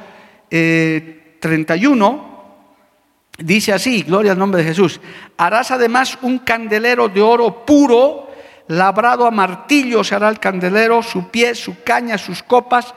[0.48, 2.22] 31, eh,
[3.36, 5.00] dice así, gloria al nombre de Jesús,
[5.36, 8.29] harás además un candelero de oro puro
[8.70, 12.94] labrado a martillo será el candelero, su pie, su caña, sus copas,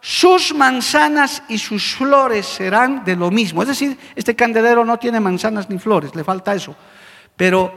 [0.00, 3.62] sus manzanas y sus flores serán de lo mismo.
[3.62, 6.74] Es decir, este candelero no tiene manzanas ni flores, le falta eso.
[7.36, 7.72] Pero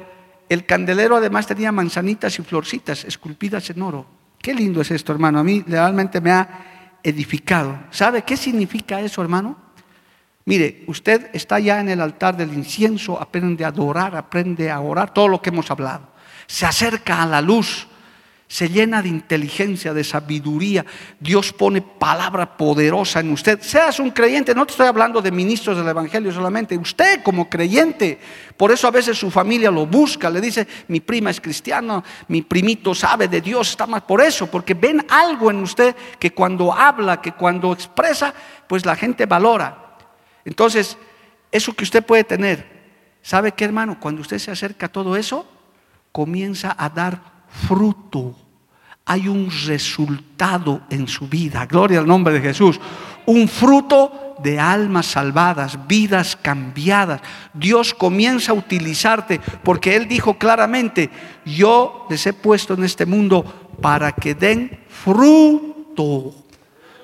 [0.49, 4.07] el candelero además tenía manzanitas y florcitas esculpidas en oro.
[4.39, 5.37] Qué lindo es esto, hermano.
[5.37, 7.77] A mí realmente me ha edificado.
[7.91, 9.55] ¿Sabe qué significa eso, hermano?
[10.45, 15.13] Mire, usted está ya en el altar del incienso, aprende a adorar, aprende a orar,
[15.13, 16.14] todo lo que hemos hablado
[16.47, 17.87] se acerca a la luz,
[18.47, 20.85] se llena de inteligencia, de sabiduría.
[21.19, 23.59] Dios pone palabra poderosa en usted.
[23.61, 28.19] Seas un creyente, no te estoy hablando de ministros del Evangelio solamente, usted como creyente.
[28.55, 32.43] Por eso a veces su familia lo busca, le dice, mi prima es cristiana, mi
[32.43, 36.71] primito sabe de Dios, está más por eso, porque ven algo en usted que cuando
[36.71, 38.33] habla, que cuando expresa,
[38.67, 39.97] pues la gente valora.
[40.45, 40.97] Entonces,
[41.51, 42.65] eso que usted puede tener,
[43.23, 43.99] ¿sabe qué hermano?
[43.99, 45.54] Cuando usted se acerca a todo eso,
[46.15, 47.19] comienza a dar
[47.67, 48.33] fruto.
[49.03, 51.65] Hay un resultado en su vida.
[51.65, 52.79] Gloria al nombre de Jesús.
[53.25, 57.19] Un fruto de almas salvadas, vidas cambiadas.
[57.53, 61.09] Dios comienza a utilizarte porque Él dijo claramente,
[61.45, 63.43] yo les he puesto en este mundo
[63.81, 66.33] para que den fruto.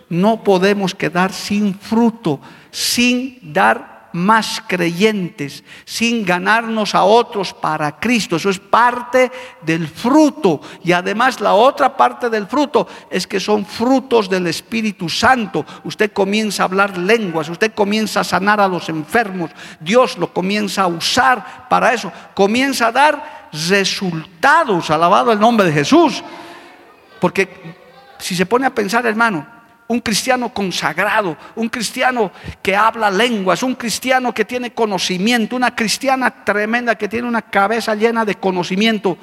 [0.07, 2.39] No podemos quedar sin fruto,
[2.71, 8.35] sin dar más creyentes, sin ganarnos a otros para Cristo.
[8.35, 9.31] Eso es parte
[9.61, 10.61] del fruto.
[10.83, 15.65] Y además la otra parte del fruto es que son frutos del Espíritu Santo.
[15.83, 19.51] Usted comienza a hablar lenguas, usted comienza a sanar a los enfermos.
[19.79, 22.11] Dios lo comienza a usar para eso.
[22.33, 24.89] Comienza a dar resultados.
[24.89, 26.23] Alabado el nombre de Jesús.
[27.19, 27.75] Porque
[28.17, 29.60] si se pone a pensar, hermano,
[29.91, 32.31] un cristiano consagrado, un cristiano
[32.61, 37.93] que habla lenguas, un cristiano que tiene conocimiento, una cristiana tremenda que tiene una cabeza
[37.93, 39.17] llena de conocimiento.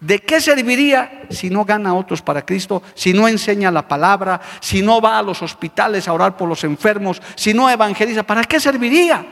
[0.00, 4.40] ¿De qué serviría si no gana a otros para Cristo, si no enseña la palabra,
[4.58, 8.24] si no va a los hospitales a orar por los enfermos, si no evangeliza?
[8.24, 9.24] ¿Para qué serviría?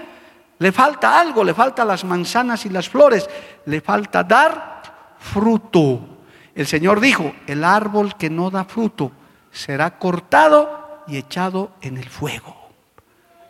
[0.61, 3.29] Le falta algo, le falta las manzanas y las flores,
[3.67, 4.83] le falta dar
[5.19, 6.19] fruto.
[6.55, 9.11] El Señor dijo, el árbol que no da fruto
[9.59, 12.55] será cortado y echado en el fuego.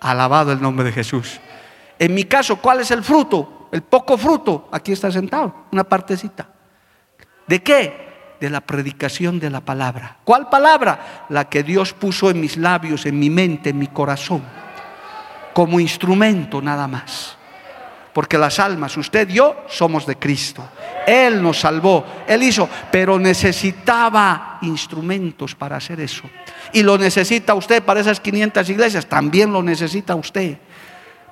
[0.01, 1.39] Alabado el nombre de Jesús.
[1.99, 3.69] En mi caso, ¿cuál es el fruto?
[3.71, 4.69] El poco fruto.
[4.73, 6.49] Aquí está sentado, una partecita.
[7.47, 8.37] ¿De qué?
[8.41, 10.17] De la predicación de la palabra.
[10.25, 11.27] ¿Cuál palabra?
[11.29, 14.43] La que Dios puso en mis labios, en mi mente, en mi corazón.
[15.53, 17.38] Como instrumento nada más.
[18.13, 20.69] Porque las almas, usted y yo, somos de Cristo.
[21.07, 26.25] Él nos salvó, Él hizo, pero necesitaba instrumentos para hacer eso.
[26.73, 30.59] Y lo necesita usted para esas 500 iglesias, también lo necesita usted.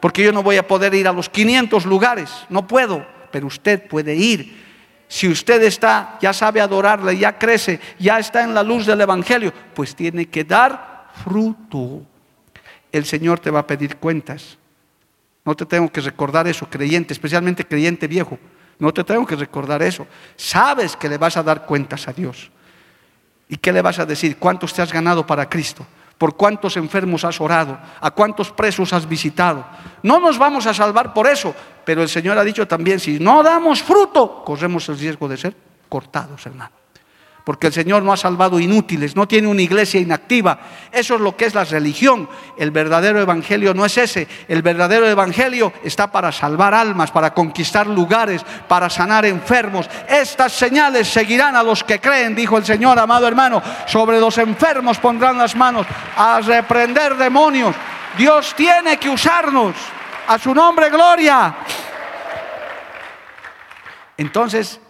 [0.01, 3.87] Porque yo no voy a poder ir a los 500 lugares, no puedo, pero usted
[3.87, 4.65] puede ir.
[5.09, 9.53] Si usted está, ya sabe adorarle, ya crece, ya está en la luz del Evangelio,
[9.75, 12.03] pues tiene que dar fruto.
[12.91, 14.59] El Señor te va a pedir cuentas.
[15.47, 18.39] No te tengo que recordar eso, creyente, especialmente creyente viejo.
[18.79, 20.07] No te tengo que recordar eso.
[20.37, 22.51] Sabes que le vas a dar cuentas a Dios.
[23.49, 24.39] ¿Y qué le vas a decir?
[24.39, 25.87] ¿Cuántos te has ganado para Cristo?
[26.19, 27.79] ¿Por cuántos enfermos has orado?
[28.01, 29.65] ¿A cuántos presos has visitado?
[30.03, 33.43] No nos vamos a salvar por eso, pero el Señor ha dicho también, si no
[33.43, 35.57] damos fruto, corremos el riesgo de ser
[35.89, 36.86] cortados, hermano
[37.47, 40.59] porque el Señor no ha salvado inútiles, no tiene una iglesia inactiva.
[40.91, 42.29] Eso es lo que es la religión.
[42.59, 44.27] El verdadero evangelio no es ese.
[44.49, 49.89] El verdadero evangelio está para salvar almas, para conquistar lugares, para sanar enfermos.
[50.09, 53.63] Estas señales seguirán a los que creen, dijo el Señor, amado hermano.
[53.87, 55.87] Sobre los enfermos pondrán las manos
[56.17, 57.77] a reprender demonios.
[58.19, 59.77] Dios tiene que usarnos.
[60.27, 61.55] A su nombre, gloria.
[64.17, 64.81] Entonces,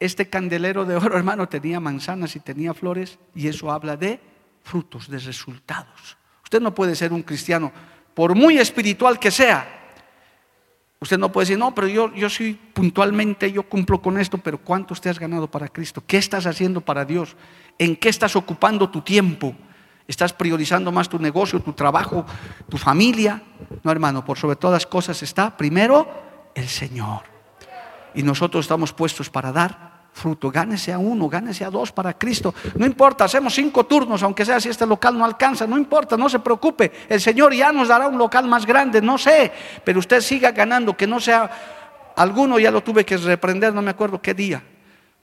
[0.00, 4.18] este candelero de oro, hermano, tenía manzanas y tenía flores y eso habla de
[4.62, 6.16] frutos, de resultados.
[6.42, 7.70] Usted no puede ser un cristiano,
[8.14, 9.76] por muy espiritual que sea.
[10.98, 14.58] Usted no puede decir, no, pero yo, yo soy puntualmente, yo cumplo con esto, pero
[14.58, 16.02] ¿cuánto usted has ganado para Cristo?
[16.06, 17.36] ¿Qué estás haciendo para Dios?
[17.78, 19.54] ¿En qué estás ocupando tu tiempo?
[20.06, 22.26] ¿Estás priorizando más tu negocio, tu trabajo,
[22.68, 23.42] tu familia?
[23.82, 26.06] No, hermano, por sobre todas las cosas está primero
[26.54, 27.22] el Señor.
[28.14, 30.50] Y nosotros estamos puestos para dar fruto.
[30.50, 32.54] Gánese a uno, gánese a dos para Cristo.
[32.76, 36.28] No importa, hacemos cinco turnos, aunque sea si este local no alcanza, no importa, no
[36.28, 36.92] se preocupe.
[37.08, 39.52] El Señor ya nos dará un local más grande, no sé,
[39.84, 41.50] pero usted siga ganando, que no sea
[42.16, 44.62] alguno, ya lo tuve que reprender, no me acuerdo qué día.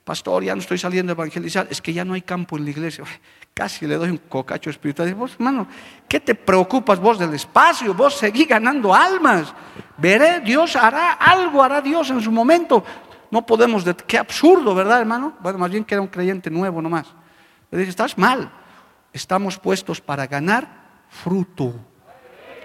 [0.08, 2.70] Pastor, ya no estoy saliendo a evangelizar, es que ya no hay campo en la
[2.70, 3.04] iglesia.
[3.52, 5.14] Casi le doy un cocacho espiritual.
[5.14, 5.66] Vos, hermano,
[6.08, 7.92] ¿qué te preocupas vos del espacio?
[7.92, 9.52] Vos seguí ganando almas.
[9.98, 12.82] Veré, Dios hará algo, hará Dios en su momento.
[13.30, 15.34] No podemos, qué absurdo, ¿verdad, hermano?
[15.40, 17.06] Bueno, más bien que era un creyente nuevo nomás.
[17.70, 18.50] Le dije, estás mal.
[19.12, 20.68] Estamos puestos para ganar
[21.08, 21.74] fruto,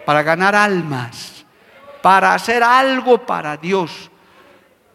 [0.05, 1.45] para ganar almas,
[2.01, 4.09] para hacer algo para Dios.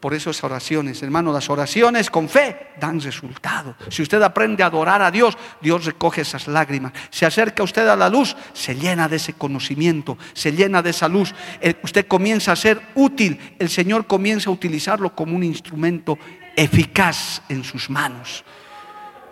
[0.01, 3.75] Por eso esas oraciones, hermano, las oraciones con fe dan resultado.
[3.89, 6.93] Si usted aprende a adorar a Dios, Dios recoge esas lágrimas.
[7.11, 11.09] Se acerca usted a la luz, se llena de ese conocimiento, se llena de esa
[11.09, 11.35] luz.
[11.83, 16.17] Usted comienza a ser útil, el Señor comienza a utilizarlo como un instrumento
[16.55, 18.45] eficaz en sus manos.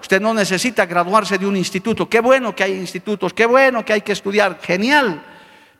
[0.00, 2.08] Usted no necesita graduarse de un instituto.
[2.08, 5.24] Qué bueno que hay institutos, qué bueno que hay que estudiar, genial.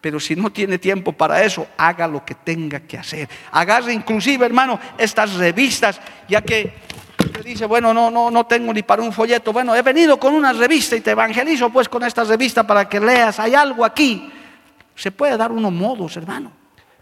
[0.07, 3.29] Pero si no tiene tiempo para eso, haga lo que tenga que hacer.
[3.51, 6.73] Agarre inclusive, hermano, estas revistas, ya que
[7.19, 9.53] usted dice, bueno, no, no, no tengo ni para un folleto.
[9.53, 13.01] Bueno, he venido con una revista y te evangelizo pues con esta revista para que
[13.01, 13.41] leas.
[13.41, 14.31] Hay algo aquí.
[14.95, 16.53] Se puede dar unos modos, hermano,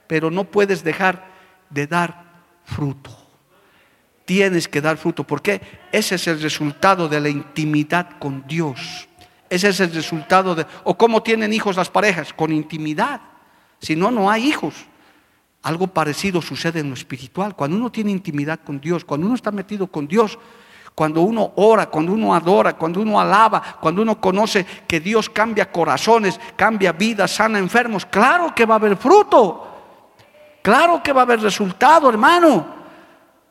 [0.06, 1.26] pero no puedes dejar
[1.68, 2.24] de dar
[2.64, 3.10] fruto.
[4.24, 5.60] Tienes que dar fruto, porque
[5.92, 9.10] ese es el resultado de la intimidad con Dios.
[9.54, 10.66] Ese es el resultado de...
[10.82, 12.32] ¿O cómo tienen hijos las parejas?
[12.32, 13.20] Con intimidad.
[13.78, 14.74] Si no, no hay hijos.
[15.62, 17.54] Algo parecido sucede en lo espiritual.
[17.54, 20.40] Cuando uno tiene intimidad con Dios, cuando uno está metido con Dios,
[20.92, 25.70] cuando uno ora, cuando uno adora, cuando uno alaba, cuando uno conoce que Dios cambia
[25.70, 29.68] corazones, cambia vidas, sana enfermos, claro que va a haber fruto.
[30.62, 32.73] Claro que va a haber resultado, hermano.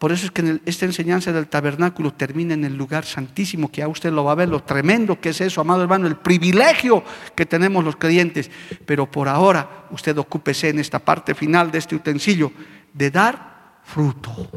[0.03, 3.87] Por eso es que esta enseñanza del tabernáculo termina en el lugar santísimo, que a
[3.87, 7.45] usted lo va a ver, lo tremendo que es eso, amado hermano, el privilegio que
[7.45, 8.51] tenemos los creyentes.
[8.85, 12.51] Pero por ahora usted ocúpese en esta parte final de este utensilio
[12.93, 14.49] de dar fruto.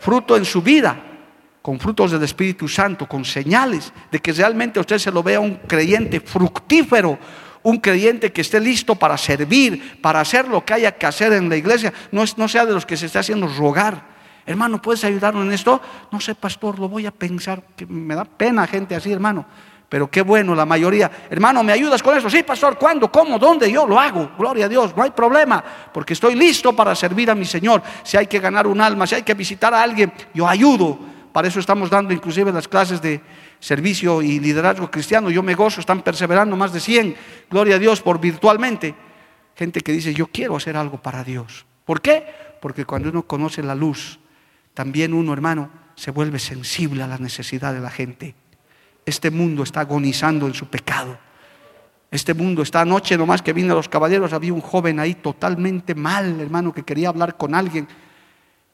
[0.00, 1.02] Fruto en su vida,
[1.62, 5.60] con frutos del Espíritu Santo, con señales de que realmente usted se lo vea un
[5.66, 7.18] creyente fructífero,
[7.62, 11.48] un creyente que esté listo para servir, para hacer lo que haya que hacer en
[11.48, 14.12] la iglesia, no, no sea de los que se está haciendo rogar
[14.46, 15.80] Hermano, ¿puedes ayudarnos en esto?
[16.10, 17.62] No sé, pastor, lo voy a pensar.
[17.76, 19.46] Que me da pena gente así, hermano.
[19.88, 21.10] Pero qué bueno, la mayoría.
[21.30, 22.28] Hermano, ¿me ayudas con eso?
[22.28, 23.10] Sí, pastor, ¿cuándo?
[23.12, 23.38] ¿Cómo?
[23.38, 23.70] ¿Dónde?
[23.70, 24.32] Yo lo hago.
[24.38, 25.62] Gloria a Dios, no hay problema.
[25.92, 27.82] Porque estoy listo para servir a mi Señor.
[28.02, 30.98] Si hay que ganar un alma, si hay que visitar a alguien, yo ayudo.
[31.32, 33.20] Para eso estamos dando inclusive las clases de
[33.58, 35.30] servicio y liderazgo cristiano.
[35.30, 37.16] Yo me gozo, están perseverando más de 100,
[37.50, 38.94] gloria a Dios, por virtualmente.
[39.56, 41.66] Gente que dice, yo quiero hacer algo para Dios.
[41.84, 42.26] ¿Por qué?
[42.60, 44.18] Porque cuando uno conoce la luz,
[44.74, 48.34] también uno, hermano, se vuelve sensible a la necesidad de la gente.
[49.06, 51.16] Este mundo está agonizando en su pecado.
[52.10, 55.94] Este mundo está anoche nomás que vino a los caballeros, había un joven ahí totalmente
[55.94, 57.88] mal, hermano, que quería hablar con alguien.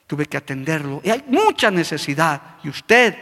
[0.07, 1.01] Tuve que atenderlo.
[1.05, 2.40] Y hay mucha necesidad.
[2.62, 3.16] Y usted,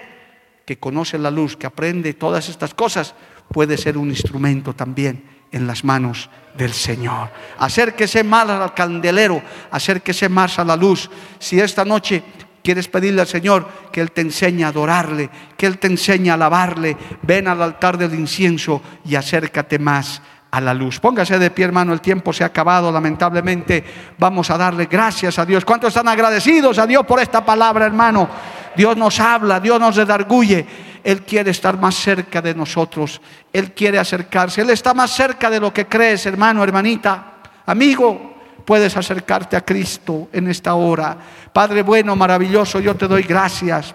[0.64, 3.14] que conoce la luz, que aprende todas estas cosas,
[3.52, 7.30] puede ser un instrumento también en las manos del Señor.
[7.58, 11.08] Acérquese más al candelero, acérquese más a la luz.
[11.38, 12.22] Si esta noche
[12.62, 16.34] quieres pedirle al Señor que Él te enseñe a adorarle, que Él te enseñe a
[16.34, 20.98] alabarle, ven al altar del incienso y acércate más a la luz.
[21.00, 23.84] Póngase de pie, hermano, el tiempo se ha acabado, lamentablemente.
[24.18, 25.64] Vamos a darle gracias a Dios.
[25.64, 28.28] ¿Cuántos están agradecidos a Dios por esta palabra, hermano?
[28.76, 30.66] Dios nos habla, Dios nos redarguye.
[31.04, 33.20] Él quiere estar más cerca de nosotros.
[33.52, 34.62] Él quiere acercarse.
[34.62, 37.32] Él está más cerca de lo que crees, hermano, hermanita,
[37.66, 38.27] amigo
[38.68, 41.16] puedes acercarte a Cristo en esta hora.
[41.54, 43.94] Padre bueno, maravilloso, yo te doy gracias.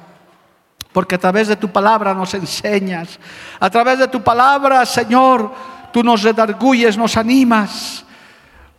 [0.91, 3.19] Porque a través de tu palabra nos enseñas.
[3.59, 5.53] A través de tu palabra, Señor,
[5.93, 8.03] tú nos redarguyes, nos animas.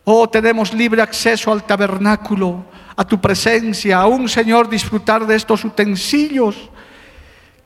[0.03, 6.57] Oh, tenemos libre acceso al tabernáculo, a tu presencia, aún, Señor, disfrutar de estos utensilios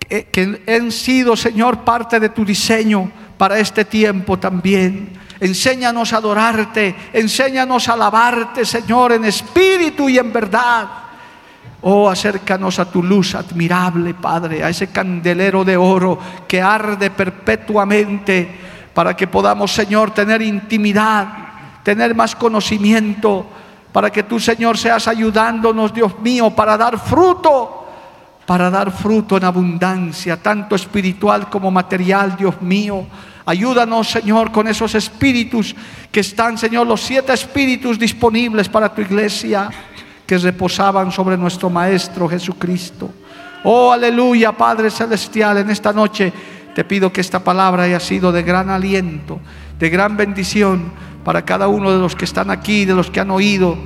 [0.09, 5.17] que, que han sido, Señor, parte de tu diseño para este tiempo también.
[5.39, 10.87] Enséñanos a adorarte, enséñanos a alabarte, Señor, en espíritu y en verdad.
[11.81, 18.59] Oh, acércanos a tu luz admirable, Padre, a ese candelero de oro que arde perpetuamente
[18.93, 21.27] para que podamos, Señor, tener intimidad,
[21.83, 23.45] tener más conocimiento,
[23.93, 27.78] para que tú, Señor, seas ayudándonos, Dios mío, para dar fruto,
[28.49, 33.05] para dar fruto en abundancia, tanto espiritual como material, Dios mío.
[33.45, 35.75] Ayúdanos, Señor, con esos espíritus
[36.11, 39.69] que están, Señor, los siete espíritus disponibles para tu iglesia
[40.25, 43.11] que reposaban sobre nuestro Maestro Jesucristo.
[43.63, 46.33] Oh, aleluya, Padre Celestial, en esta noche
[46.73, 49.39] te pido que esta palabra haya sido de gran aliento,
[49.77, 50.91] de gran bendición
[51.23, 53.77] para cada uno de los que están aquí, de los que han oído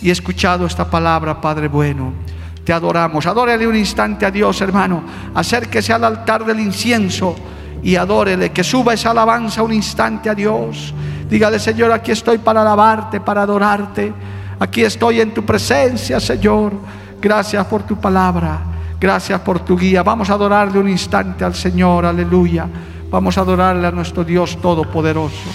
[0.00, 2.37] y escuchado esta palabra, Padre bueno.
[2.68, 3.24] Te adoramos.
[3.24, 5.02] Adórele un instante a Dios, hermano.
[5.34, 7.34] Acérquese al altar del incienso
[7.82, 10.92] y adórele, que suba esa alabanza un instante a Dios.
[11.30, 14.12] Dígale, Señor, aquí estoy para alabarte, para adorarte.
[14.60, 16.74] Aquí estoy en tu presencia, Señor.
[17.18, 18.58] Gracias por tu palabra.
[19.00, 20.02] Gracias por tu guía.
[20.02, 22.04] Vamos a adorarle un instante al Señor.
[22.04, 22.68] Aleluya.
[23.10, 25.48] Vamos a adorarle a nuestro Dios Todopoderoso.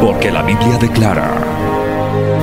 [0.00, 1.47] Porque la Biblia declara,